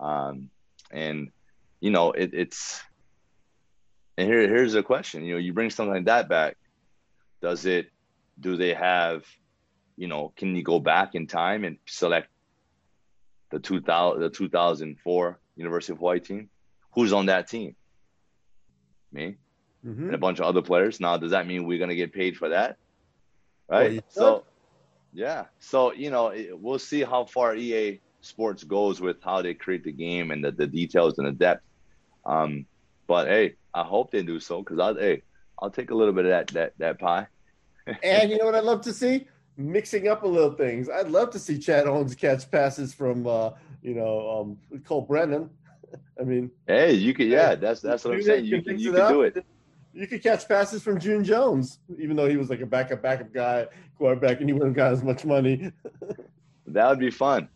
um, 0.00 0.50
and 0.90 1.30
you 1.80 1.90
know 1.90 2.12
it, 2.12 2.30
it's 2.32 2.80
and 4.16 4.28
here 4.28 4.48
here's 4.48 4.74
a 4.74 4.82
question. 4.82 5.24
You 5.24 5.34
know, 5.34 5.40
you 5.40 5.52
bring 5.52 5.70
something 5.70 5.94
like 5.94 6.04
that 6.06 6.28
back, 6.28 6.56
does 7.40 7.66
it? 7.66 7.90
Do 8.38 8.56
they 8.56 8.74
have? 8.74 9.24
You 9.96 10.06
know, 10.06 10.32
can 10.36 10.54
you 10.54 10.62
go 10.62 10.78
back 10.78 11.14
in 11.14 11.26
time 11.26 11.64
and 11.64 11.78
select 11.86 12.28
the 13.50 13.58
2000 13.58 14.20
the 14.20 14.30
2004 14.30 15.40
University 15.56 15.92
of 15.92 15.98
Hawaii 15.98 16.20
team? 16.20 16.50
Who's 16.94 17.12
on 17.12 17.26
that 17.26 17.48
team? 17.48 17.74
me, 19.12 19.36
mm-hmm. 19.84 20.06
and 20.06 20.14
a 20.14 20.18
bunch 20.18 20.38
of 20.40 20.46
other 20.46 20.62
players. 20.62 21.00
Now, 21.00 21.16
does 21.16 21.30
that 21.32 21.46
mean 21.46 21.66
we're 21.66 21.78
going 21.78 21.90
to 21.90 21.96
get 21.96 22.12
paid 22.12 22.36
for 22.36 22.50
that? 22.50 22.76
Right. 23.68 23.92
Well, 23.92 24.02
so, 24.08 24.44
yeah. 25.12 25.46
So, 25.58 25.92
you 25.92 26.10
know, 26.10 26.32
we'll 26.52 26.78
see 26.78 27.02
how 27.02 27.24
far 27.24 27.54
EA 27.54 28.00
Sports 28.20 28.64
goes 28.64 29.00
with 29.00 29.22
how 29.22 29.42
they 29.42 29.54
create 29.54 29.84
the 29.84 29.92
game 29.92 30.30
and 30.30 30.44
the, 30.44 30.50
the 30.50 30.66
details 30.66 31.18
and 31.18 31.26
the 31.26 31.32
depth. 31.32 31.62
Um, 32.28 32.66
but 33.06 33.26
hey, 33.26 33.54
I 33.74 33.82
hope 33.82 34.10
they 34.10 34.22
do 34.22 34.38
so 34.38 34.60
because 34.60 34.78
I'll, 34.78 34.94
hey, 34.94 35.22
I'll 35.60 35.70
take 35.70 35.90
a 35.90 35.94
little 35.94 36.12
bit 36.12 36.26
of 36.26 36.30
that 36.30 36.48
that 36.48 36.72
that 36.78 36.98
pie. 37.00 37.26
and 38.04 38.30
you 38.30 38.38
know 38.38 38.44
what 38.44 38.54
I'd 38.54 38.64
love 38.64 38.82
to 38.82 38.92
see? 38.92 39.26
Mixing 39.56 40.06
up 40.06 40.22
a 40.22 40.28
little 40.28 40.52
things. 40.52 40.88
I'd 40.88 41.10
love 41.10 41.30
to 41.30 41.38
see 41.38 41.58
Chad 41.58 41.86
Owens 41.86 42.14
catch 42.14 42.48
passes 42.50 42.94
from 42.94 43.26
uh, 43.26 43.50
you 43.82 43.94
know 43.94 44.56
um, 44.72 44.82
Colt 44.84 45.08
Brennan. 45.08 45.50
I 46.20 46.24
mean, 46.24 46.50
hey, 46.66 46.92
you 46.92 47.14
could, 47.14 47.28
yeah, 47.28 47.54
that's 47.54 47.80
that's 47.80 48.04
what 48.04 48.14
I'm 48.14 48.22
saying. 48.22 48.44
You 48.44 48.62
can 48.62 48.78
you 48.78 48.92
can 48.92 49.12
do 49.12 49.22
it. 49.22 49.44
You 49.94 50.06
could 50.06 50.22
catch 50.22 50.46
passes 50.46 50.82
from 50.82 51.00
June 51.00 51.24
Jones, 51.24 51.78
even 51.98 52.14
though 52.14 52.28
he 52.28 52.36
was 52.36 52.50
like 52.50 52.60
a 52.60 52.66
backup 52.66 53.02
backup 53.02 53.32
guy 53.32 53.66
quarterback, 53.96 54.40
and 54.40 54.48
he 54.48 54.52
wouldn't 54.52 54.76
got 54.76 54.92
as 54.92 55.02
much 55.02 55.24
money. 55.24 55.72
that 56.66 56.88
would 56.90 57.00
be 57.00 57.10
fun. 57.10 57.48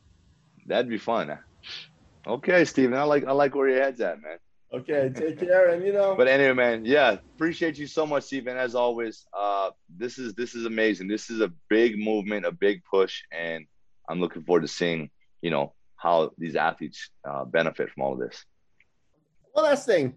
That'd 0.67 0.89
be 0.89 0.99
fun. 0.99 1.39
Okay, 2.27 2.65
Steven, 2.65 2.95
I 2.95 3.03
like 3.03 3.27
I 3.27 3.33
like 3.33 3.55
where 3.55 3.69
your 3.69 3.83
head's 3.83 4.01
at, 4.01 4.23
man. 4.23 4.39
Okay, 4.75 5.11
take 5.15 5.39
care, 5.39 5.69
and 5.69 5.85
you 5.85 5.93
know. 5.93 6.15
But 6.17 6.29
anyway, 6.29 6.55
man, 6.55 6.85
yeah, 6.87 7.13
appreciate 7.13 7.77
you 7.77 7.87
so 7.87 8.07
much, 8.07 8.25
Stephen. 8.25 8.57
As 8.57 8.75
always, 8.75 9.27
uh, 9.37 9.71
this 9.99 10.19
is 10.19 10.33
this 10.35 10.55
is 10.55 10.65
amazing. 10.65 11.09
This 11.09 11.29
is 11.29 11.41
a 11.41 11.53
big 11.69 11.99
movement, 11.99 12.47
a 12.47 12.53
big 12.53 12.83
push, 12.91 13.23
and 13.31 13.67
I'm 14.09 14.19
looking 14.19 14.45
forward 14.45 14.63
to 14.63 14.69
seeing 14.69 15.11
you 15.43 15.51
know 15.51 15.75
how 15.97 16.31
these 16.39 16.57
athletes 16.57 17.11
uh, 17.29 17.45
benefit 17.45 17.91
from 17.91 18.03
all 18.03 18.15
of 18.15 18.19
this. 18.19 18.47
One 19.53 19.67
last 19.67 19.85
thing, 19.85 20.15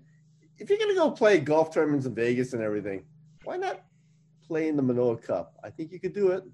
if 0.57 0.69
you're 0.69 0.79
gonna 0.79 0.95
go 0.95 1.11
play 1.11 1.39
golf 1.39 1.73
tournaments 1.73 2.05
in 2.05 2.15
Vegas 2.15 2.53
and 2.53 2.63
everything, 2.63 3.03
why 3.43 3.57
not 3.57 3.81
play 4.47 4.69
in 4.69 4.77
the 4.77 4.83
Manoa 4.83 5.17
Cup? 5.17 5.53
I 5.65 5.69
think 5.69 5.91
you 5.91 5.99
could 5.99 6.13
do 6.13 6.31
it. 6.31 6.45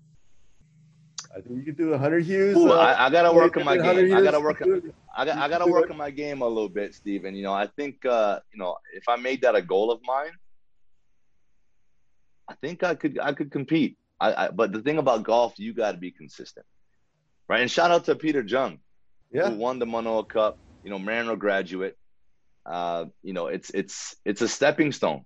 I 1.36 1.40
think 1.40 1.58
you 1.58 1.64
could 1.64 1.78
do 1.78 1.94
a 1.94 2.00
hundred 2.00 2.26
Hughes. 2.26 2.58
Ooh, 2.58 2.72
uh, 2.72 2.78
I, 2.78 3.06
I, 3.06 3.10
gotta 3.12 3.32
work 3.32 3.56
on 3.58 3.64
my 3.64 3.78
game. 3.78 4.12
I 4.14 4.22
gotta 4.24 4.40
work. 4.40 4.60
On, 4.62 4.92
I 5.16 5.26
got. 5.26 5.38
I 5.38 5.50
gotta 5.50 5.70
work 5.70 5.90
on 5.90 5.98
my 5.98 6.12
game 6.12 6.42
a 6.42 6.48
little 6.48 6.70
bit, 6.70 6.96
Steven. 6.96 7.36
You 7.36 7.44
know, 7.44 7.54
I 7.54 7.68
think. 7.68 8.06
Uh, 8.06 8.40
you 8.54 8.60
know, 8.60 8.78
if 8.94 9.04
I 9.10 9.16
made 9.18 9.42
that 9.42 9.56
a 9.56 9.62
goal 9.62 9.92
of 9.92 10.00
mine, 10.04 10.32
I 12.50 12.56
think 12.56 12.84
I 12.84 12.96
could. 12.96 13.20
I 13.20 13.34
could 13.34 13.52
compete. 13.52 13.98
I, 14.20 14.46
I 14.46 14.52
but 14.52 14.72
the 14.72 14.82
thing 14.82 14.98
about 14.98 15.24
golf, 15.24 15.54
you 15.58 15.74
got 15.74 15.92
to 15.94 15.98
be 15.98 16.12
consistent, 16.12 16.66
right? 17.48 17.62
And 17.62 17.70
shout 17.70 17.92
out 17.92 18.06
to 18.06 18.16
Peter 18.16 18.42
Jung 18.42 18.80
yeah. 19.32 19.50
who 19.50 19.56
won 19.56 19.80
the 19.80 19.86
Manoa 19.86 20.26
Cup. 20.26 20.58
You 20.84 20.90
know, 20.90 21.00
Mariner 21.00 21.36
graduate. 21.36 21.98
Uh, 22.66 23.06
you 23.24 23.34
know, 23.34 23.48
it's 23.48 23.70
it's 23.72 24.16
it's 24.26 24.42
a 24.42 24.48
stepping 24.48 24.92
stone, 24.92 25.26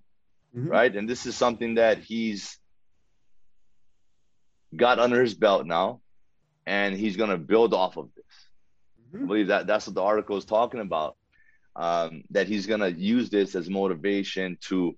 mm-hmm. 0.56 0.68
right? 0.68 0.94
And 0.94 1.08
this 1.08 1.26
is 1.26 1.36
something 1.36 1.74
that 1.74 1.98
he's 1.98 2.58
got 4.74 4.98
under 4.98 5.22
his 5.22 5.34
belt 5.34 5.66
now, 5.66 6.00
and 6.66 6.94
he's 6.94 7.16
going 7.16 7.30
to 7.30 7.38
build 7.38 7.74
off 7.74 7.96
of. 7.96 8.10
Mm-hmm. 9.08 9.24
I 9.24 9.26
believe 9.26 9.46
that 9.48 9.66
that's 9.66 9.86
what 9.86 9.94
the 9.94 10.02
article 10.02 10.36
is 10.36 10.44
talking 10.44 10.80
about. 10.80 11.16
Um, 11.74 12.24
that 12.30 12.48
he's 12.48 12.66
to 12.80 12.90
use 12.90 13.28
this 13.28 13.54
as 13.54 13.68
motivation 13.68 14.56
to, 14.62 14.96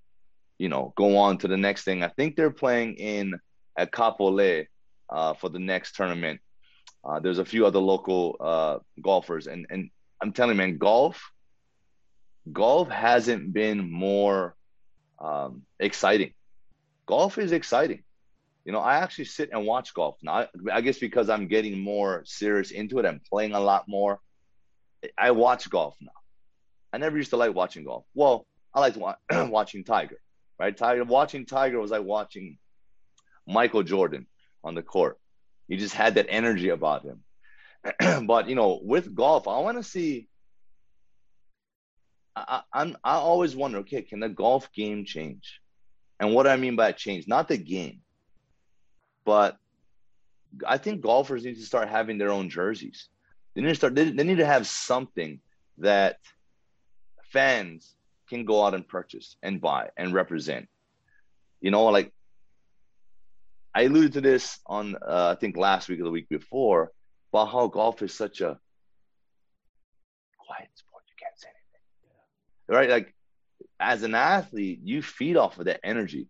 you 0.57 0.69
know, 0.69 0.93
go 0.95 1.17
on 1.17 1.37
to 1.39 1.47
the 1.49 1.57
next 1.57 1.83
thing. 1.83 2.03
I 2.03 2.07
think 2.07 2.35
they're 2.35 2.51
playing 2.51 2.95
in 2.95 3.37
at 3.77 3.91
Kapolei 3.91 4.67
uh, 5.09 5.33
for 5.33 5.49
the 5.49 5.59
next 5.59 5.95
tournament 5.95 6.39
uh, 7.03 7.19
there's 7.19 7.39
a 7.39 7.45
few 7.45 7.65
other 7.65 7.79
local 7.79 8.35
uh, 8.39 8.79
golfers, 9.01 9.47
and 9.47 9.65
and 9.69 9.89
I'm 10.21 10.33
telling 10.33 10.55
you, 10.55 10.57
man, 10.57 10.77
golf, 10.77 11.31
golf 12.51 12.89
hasn't 12.89 13.53
been 13.53 13.89
more 13.89 14.55
um, 15.19 15.63
exciting. 15.79 16.33
Golf 17.05 17.37
is 17.37 17.51
exciting. 17.51 18.03
You 18.69 18.73
know, 18.73 18.81
I 18.81 18.97
actually 18.97 19.25
sit 19.25 19.49
and 19.51 19.65
watch 19.65 19.95
golf 19.95 20.17
now. 20.21 20.45
I, 20.71 20.81
guess 20.81 20.99
because 20.99 21.27
I'm 21.27 21.47
getting 21.47 21.79
more 21.79 22.21
serious 22.27 22.69
into 22.69 22.99
it, 22.99 23.05
I'm 23.07 23.19
playing 23.27 23.53
a 23.53 23.59
lot 23.59 23.85
more. 23.87 24.19
I 25.17 25.31
watch 25.31 25.67
golf 25.71 25.95
now. 25.99 26.11
I 26.93 26.99
never 26.99 27.17
used 27.17 27.31
to 27.31 27.37
like 27.37 27.55
watching 27.55 27.83
golf. 27.83 28.05
Well, 28.13 28.45
I 28.71 28.79
like 28.79 28.95
wa- 28.95 29.15
watching 29.31 29.83
Tiger, 29.83 30.19
right? 30.59 30.77
Tiger 30.77 31.03
watching 31.03 31.47
Tiger 31.47 31.79
was 31.79 31.89
like 31.89 32.03
watching 32.03 32.59
Michael 33.47 33.81
Jordan 33.81 34.27
on 34.63 34.75
the 34.75 34.83
court. 34.83 35.17
He 35.67 35.77
just 35.77 35.95
had 35.95 36.13
that 36.13 36.27
energy 36.29 36.69
about 36.69 37.03
him. 37.03 38.27
but 38.27 38.49
you 38.49 38.53
know, 38.53 38.79
with 38.83 39.15
golf, 39.15 39.47
I 39.47 39.57
want 39.61 39.77
to 39.77 39.83
see. 39.83 40.27
I, 42.35 42.61
I'm 42.71 42.95
I 43.03 43.15
always 43.15 43.55
wonder, 43.55 43.79
okay, 43.79 44.03
can 44.03 44.19
the 44.19 44.29
golf 44.29 44.71
game 44.73 45.05
change? 45.05 45.59
And 46.19 46.35
what 46.35 46.45
I 46.45 46.55
mean 46.55 46.75
by 46.75 46.91
change, 46.91 47.27
not 47.27 47.47
the 47.47 47.57
game, 47.57 48.01
but 49.25 49.57
I 50.65 50.77
think 50.77 51.01
golfers 51.01 51.43
need 51.45 51.55
to 51.55 51.65
start 51.65 51.89
having 51.89 52.17
their 52.17 52.31
own 52.31 52.49
jerseys. 52.49 53.09
They 53.55 53.61
need 53.61 53.69
to 53.69 53.75
start. 53.75 53.95
They, 53.95 54.09
they 54.09 54.23
need 54.23 54.37
to 54.37 54.45
have 54.45 54.67
something 54.67 55.39
that 55.79 56.17
fans 57.31 57.95
can 58.29 58.45
go 58.45 58.63
out 58.63 58.73
and 58.73 58.87
purchase 58.87 59.37
and 59.43 59.61
buy 59.61 59.89
and 59.97 60.13
represent. 60.13 60.67
You 61.61 61.71
know, 61.71 61.85
like 61.85 62.11
I 63.73 63.83
alluded 63.83 64.13
to 64.13 64.21
this 64.21 64.59
on 64.65 64.95
uh, 64.95 65.35
I 65.35 65.39
think 65.39 65.57
last 65.57 65.89
week 65.89 65.99
or 65.99 66.03
the 66.03 66.11
week 66.11 66.29
before 66.29 66.91
about 67.31 67.51
how 67.51 67.67
golf 67.67 68.01
is 68.01 68.13
such 68.13 68.41
a 68.41 68.57
quiet 70.37 70.69
sport. 70.75 71.03
You 71.07 71.15
can't 71.19 71.39
say 71.39 71.49
anything, 71.49 72.77
right? 72.77 72.89
Like 72.89 73.13
as 73.79 74.03
an 74.03 74.15
athlete, 74.15 74.79
you 74.83 75.01
feed 75.01 75.37
off 75.37 75.59
of 75.59 75.65
that 75.65 75.79
energy, 75.83 76.27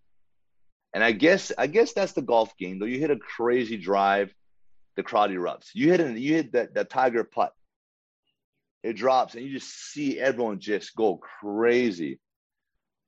and 0.93 1.04
I 1.04 1.12
guess 1.12 1.52
I 1.58 1.67
guess 1.67 1.93
that's 1.93 2.13
the 2.13 2.21
golf 2.21 2.56
game. 2.58 2.80
Though 2.80 2.86
you 2.86 2.99
hit 2.99 3.12
a 3.12 3.17
crazy 3.17 3.78
drive, 3.78 4.34
the 4.95 5.04
crowd 5.04 5.32
erupts. 5.32 5.69
You 5.73 5.89
hit 5.91 6.17
you 6.17 6.36
hit 6.36 6.54
that 6.54 6.73
that 6.73 6.89
tiger 6.89 7.23
putt, 7.23 7.54
it 8.84 8.93
drops, 8.93 9.36
and 9.36 9.45
you 9.45 9.52
just 9.52 9.69
see 9.69 10.19
everyone 10.19 10.60
just 10.60 10.95
go 10.95 11.17
crazy. 11.17 12.19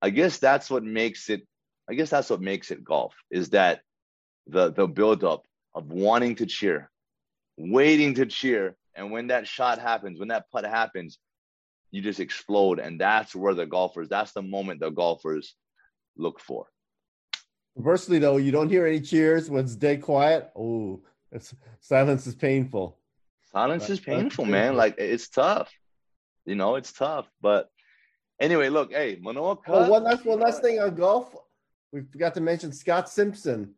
I 0.01 0.09
guess 0.09 0.37
that's 0.37 0.69
what 0.69 0.83
makes 0.83 1.29
it. 1.29 1.47
I 1.89 1.93
guess 1.93 2.09
that's 2.09 2.29
what 2.29 2.41
makes 2.41 2.71
it 2.71 2.83
golf 2.83 3.15
is 3.31 3.49
that 3.49 3.81
the 4.47 4.71
the 4.71 4.87
buildup 4.87 5.45
of 5.73 5.91
wanting 5.91 6.35
to 6.35 6.45
cheer, 6.45 6.89
waiting 7.57 8.15
to 8.15 8.25
cheer, 8.25 8.75
and 8.95 9.11
when 9.11 9.27
that 9.27 9.47
shot 9.47 9.79
happens, 9.79 10.19
when 10.19 10.29
that 10.29 10.49
putt 10.51 10.65
happens, 10.65 11.17
you 11.89 12.01
just 12.01 12.19
explode, 12.19 12.79
and 12.79 12.99
that's 12.99 13.35
where 13.35 13.53
the 13.53 13.65
golfers. 13.65 14.07
That's 14.07 14.33
the 14.33 14.41
moment 14.41 14.79
the 14.79 14.91
golfers 14.91 15.55
look 16.15 16.39
for. 16.39 16.67
Conversely, 17.75 18.19
though, 18.19 18.37
you 18.37 18.51
don't 18.51 18.69
hear 18.69 18.85
any 18.85 18.99
cheers 18.99 19.49
when 19.49 19.63
it's 19.63 19.75
dead 19.75 20.01
quiet. 20.01 20.51
Oh, 20.55 21.01
silence 21.79 22.27
is 22.27 22.35
painful. 22.35 22.97
Silence 23.51 23.89
is 23.89 23.99
painful, 23.99 24.45
man. 24.45 24.75
Like 24.75 24.95
it's 24.97 25.29
tough. 25.29 25.71
You 26.45 26.55
know, 26.55 26.75
it's 26.75 26.91
tough. 26.91 27.29
But 27.41 27.69
anyway, 28.39 28.69
look, 28.69 28.91
hey, 28.91 29.17
Manoa. 29.21 29.57
Oh, 29.67 29.89
one 29.89 30.03
last 30.03 30.25
one 30.25 30.39
last 30.39 30.61
thing 30.61 30.79
on 30.79 30.95
golf. 30.95 31.35
We 31.91 32.01
forgot 32.11 32.33
to 32.35 32.41
mention 32.41 32.71
Scott 32.71 33.09
Simpson, 33.09 33.73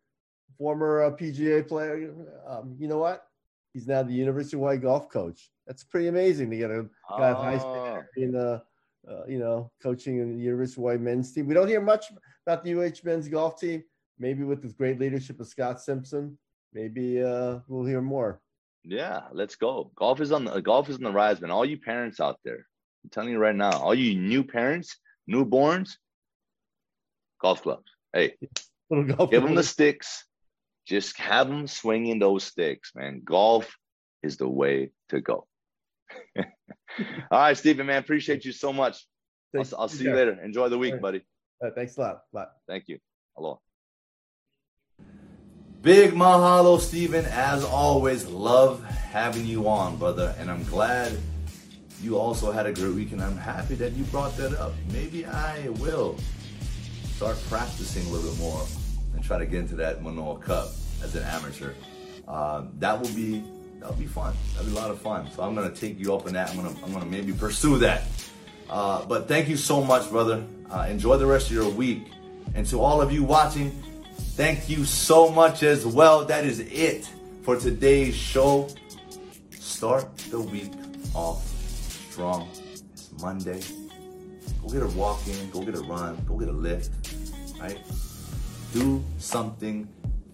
former 0.57 1.03
uh, 1.03 1.11
PGA 1.11 1.67
player. 1.67 2.13
Um, 2.47 2.75
you 2.79 2.87
know 2.87 2.99
what? 2.99 3.25
He's 3.73 3.87
now 3.87 4.03
the 4.03 4.13
University 4.13 4.55
of 4.55 4.59
Hawaii 4.59 4.77
golf 4.77 5.09
coach. 5.09 5.49
That's 5.65 5.83
pretty 5.83 6.07
amazing 6.07 6.51
to 6.51 6.57
get 6.57 6.69
a 6.69 6.85
guy 7.17 7.29
of 7.29 7.37
high 7.37 7.57
standard 7.57 8.07
in 8.15 8.35
uh, 8.35 8.59
uh, 9.09 9.25
you 9.27 9.39
know, 9.39 9.71
coaching 9.81 10.19
in 10.19 10.37
the 10.37 10.43
University 10.43 10.79
of 10.79 10.83
Hawaii 10.83 10.97
men's 10.97 11.31
team. 11.33 11.47
We 11.47 11.53
don't 11.53 11.67
hear 11.67 11.81
much 11.81 12.05
about 12.45 12.63
the 12.63 12.73
UH 12.75 12.97
men's 13.03 13.27
golf 13.27 13.59
team. 13.59 13.83
Maybe 14.19 14.43
with 14.43 14.61
this 14.61 14.73
great 14.73 14.99
leadership 14.99 15.39
of 15.39 15.47
Scott 15.47 15.81
Simpson, 15.81 16.37
maybe 16.73 17.21
uh, 17.21 17.59
we'll 17.67 17.85
hear 17.85 18.01
more. 18.01 18.39
Yeah, 18.83 19.23
let's 19.31 19.55
go. 19.55 19.91
Golf 19.95 20.21
is 20.21 20.31
on 20.31 20.45
the 20.45 20.61
golf 20.61 20.89
is 20.89 20.97
on 20.97 21.03
the 21.03 21.11
rise, 21.11 21.41
man. 21.41 21.51
All 21.51 21.65
you 21.65 21.77
parents 21.77 22.19
out 22.19 22.39
there, 22.43 22.67
I'm 23.03 23.09
telling 23.09 23.29
you 23.29 23.39
right 23.39 23.55
now, 23.55 23.71
all 23.71 23.95
you 23.95 24.19
new 24.19 24.43
parents, 24.43 24.97
newborns, 25.29 25.95
golf 27.41 27.63
clubs. 27.63 27.89
Hey, 28.11 28.35
golf 28.91 29.31
give 29.31 29.43
them 29.43 29.55
the 29.55 29.63
sticks. 29.63 30.25
Just 30.85 31.17
have 31.17 31.47
them 31.47 31.67
swinging 31.67 32.19
those 32.19 32.43
sticks, 32.43 32.91
man. 32.93 33.21
Golf 33.23 33.73
is 34.21 34.37
the 34.37 34.49
way 34.49 34.91
to 35.09 35.21
go. 35.21 35.47
All 37.31 37.39
right, 37.39 37.57
Stephen, 37.57 37.85
man, 37.85 37.99
appreciate 37.99 38.45
you 38.45 38.51
so 38.51 38.71
much. 38.73 39.05
I'll, 39.55 39.65
I'll, 39.77 39.87
see 39.87 40.05
you 40.05 40.15
later. 40.15 40.39
Enjoy 40.43 40.69
the 40.69 40.77
week, 40.77 40.99
buddy. 40.99 41.21
Uh, 41.63 41.69
thanks 41.75 41.97
a 41.97 42.01
lot. 42.01 42.21
Bye. 42.31 42.45
Thank 42.67 42.87
you. 42.87 42.99
Hello. 43.35 43.61
Big 45.81 46.11
mahalo, 46.11 46.79
Stephen. 46.79 47.25
As 47.25 47.63
always, 47.63 48.25
love 48.25 48.83
having 48.83 49.45
you 49.45 49.67
on, 49.67 49.97
brother. 49.97 50.33
And 50.39 50.49
I'm 50.49 50.63
glad 50.63 51.17
you 52.01 52.17
also 52.17 52.51
had 52.51 52.65
a 52.65 52.73
great 52.73 52.93
week. 52.93 53.11
And 53.11 53.21
I'm 53.21 53.37
happy 53.37 53.75
that 53.75 53.93
you 53.93 54.03
brought 54.05 54.35
that 54.37 54.53
up. 54.53 54.73
Maybe 54.91 55.25
I 55.25 55.69
will 55.79 56.17
start 57.15 57.37
practicing 57.49 58.05
a 58.07 58.09
little 58.09 58.31
bit 58.31 58.39
more 58.39 58.65
and 59.13 59.23
try 59.23 59.37
to 59.37 59.45
get 59.45 59.59
into 59.59 59.75
that 59.75 60.01
Manoa 60.01 60.39
Cup 60.39 60.69
as 61.03 61.15
an 61.15 61.23
amateur. 61.23 61.73
Uh, 62.27 62.65
that 62.79 62.99
will 62.99 63.13
be 63.13 63.43
that'll 63.83 63.97
be 63.97 64.07
fun. 64.07 64.33
That'll 64.53 64.71
be 64.71 64.77
a 64.77 64.79
lot 64.79 64.91
of 64.91 64.99
fun. 65.01 65.29
So 65.35 65.43
I'm 65.43 65.53
gonna 65.53 65.69
take 65.69 65.99
you 65.99 66.15
up 66.15 66.25
on 66.25 66.33
that. 66.33 66.49
I'm 66.49 66.55
gonna 66.55 66.73
I'm 66.83 66.93
gonna 66.93 67.05
maybe 67.05 67.33
pursue 67.33 67.77
that. 67.79 68.03
Uh, 68.69 69.05
but 69.05 69.27
thank 69.27 69.49
you 69.49 69.57
so 69.57 69.83
much, 69.83 70.09
brother. 70.09 70.43
Uh, 70.71 70.87
enjoy 70.89 71.17
the 71.17 71.25
rest 71.25 71.47
of 71.47 71.53
your 71.53 71.69
week. 71.69 72.07
And 72.55 72.65
to 72.67 72.79
all 72.79 73.01
of 73.01 73.11
you 73.11 73.23
watching, 73.23 73.71
thank 74.35 74.69
you 74.69 74.85
so 74.85 75.29
much 75.29 75.63
as 75.63 75.85
well. 75.85 76.23
That 76.25 76.45
is 76.45 76.59
it 76.59 77.09
for 77.43 77.57
today's 77.57 78.15
show. 78.15 78.69
Start 79.51 80.15
the 80.31 80.39
week 80.39 80.71
off 81.13 81.45
strong. 82.09 82.49
It's 82.93 83.11
Monday. 83.21 83.61
Go 84.61 84.69
get 84.69 84.83
a 84.83 84.87
walk 84.97 85.27
in, 85.27 85.49
go 85.49 85.61
get 85.61 85.75
a 85.75 85.81
run, 85.81 86.23
go 86.25 86.37
get 86.37 86.47
a 86.47 86.53
lift, 86.53 86.91
right? 87.59 87.79
Do 88.71 89.03
something 89.17 89.89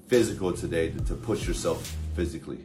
physical 0.08 0.54
today 0.54 0.92
to, 0.92 1.00
to 1.06 1.16
push 1.16 1.48
yourself 1.48 1.96
physically 2.16 2.60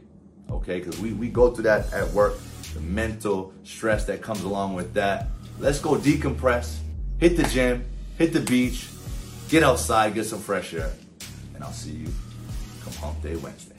okay? 0.49 0.79
Because 0.79 0.99
we, 0.99 1.13
we 1.13 1.29
go 1.29 1.51
through 1.51 1.63
that 1.63 1.91
at 1.93 2.09
work, 2.11 2.37
the 2.73 2.81
mental 2.81 3.53
stress 3.63 4.05
that 4.05 4.21
comes 4.21 4.43
along 4.43 4.73
with 4.73 4.93
that. 4.93 5.27
Let's 5.59 5.79
go 5.79 5.95
decompress, 5.95 6.77
hit 7.19 7.37
the 7.37 7.43
gym, 7.43 7.85
hit 8.17 8.33
the 8.33 8.41
beach, 8.41 8.89
get 9.49 9.63
outside, 9.63 10.13
get 10.13 10.25
some 10.25 10.39
fresh 10.39 10.73
air, 10.73 10.91
and 11.53 11.63
I'll 11.63 11.71
see 11.71 11.91
you 11.91 12.09
come 12.83 12.93
Hump 12.93 13.21
Day 13.21 13.35
Wednesday. 13.35 13.74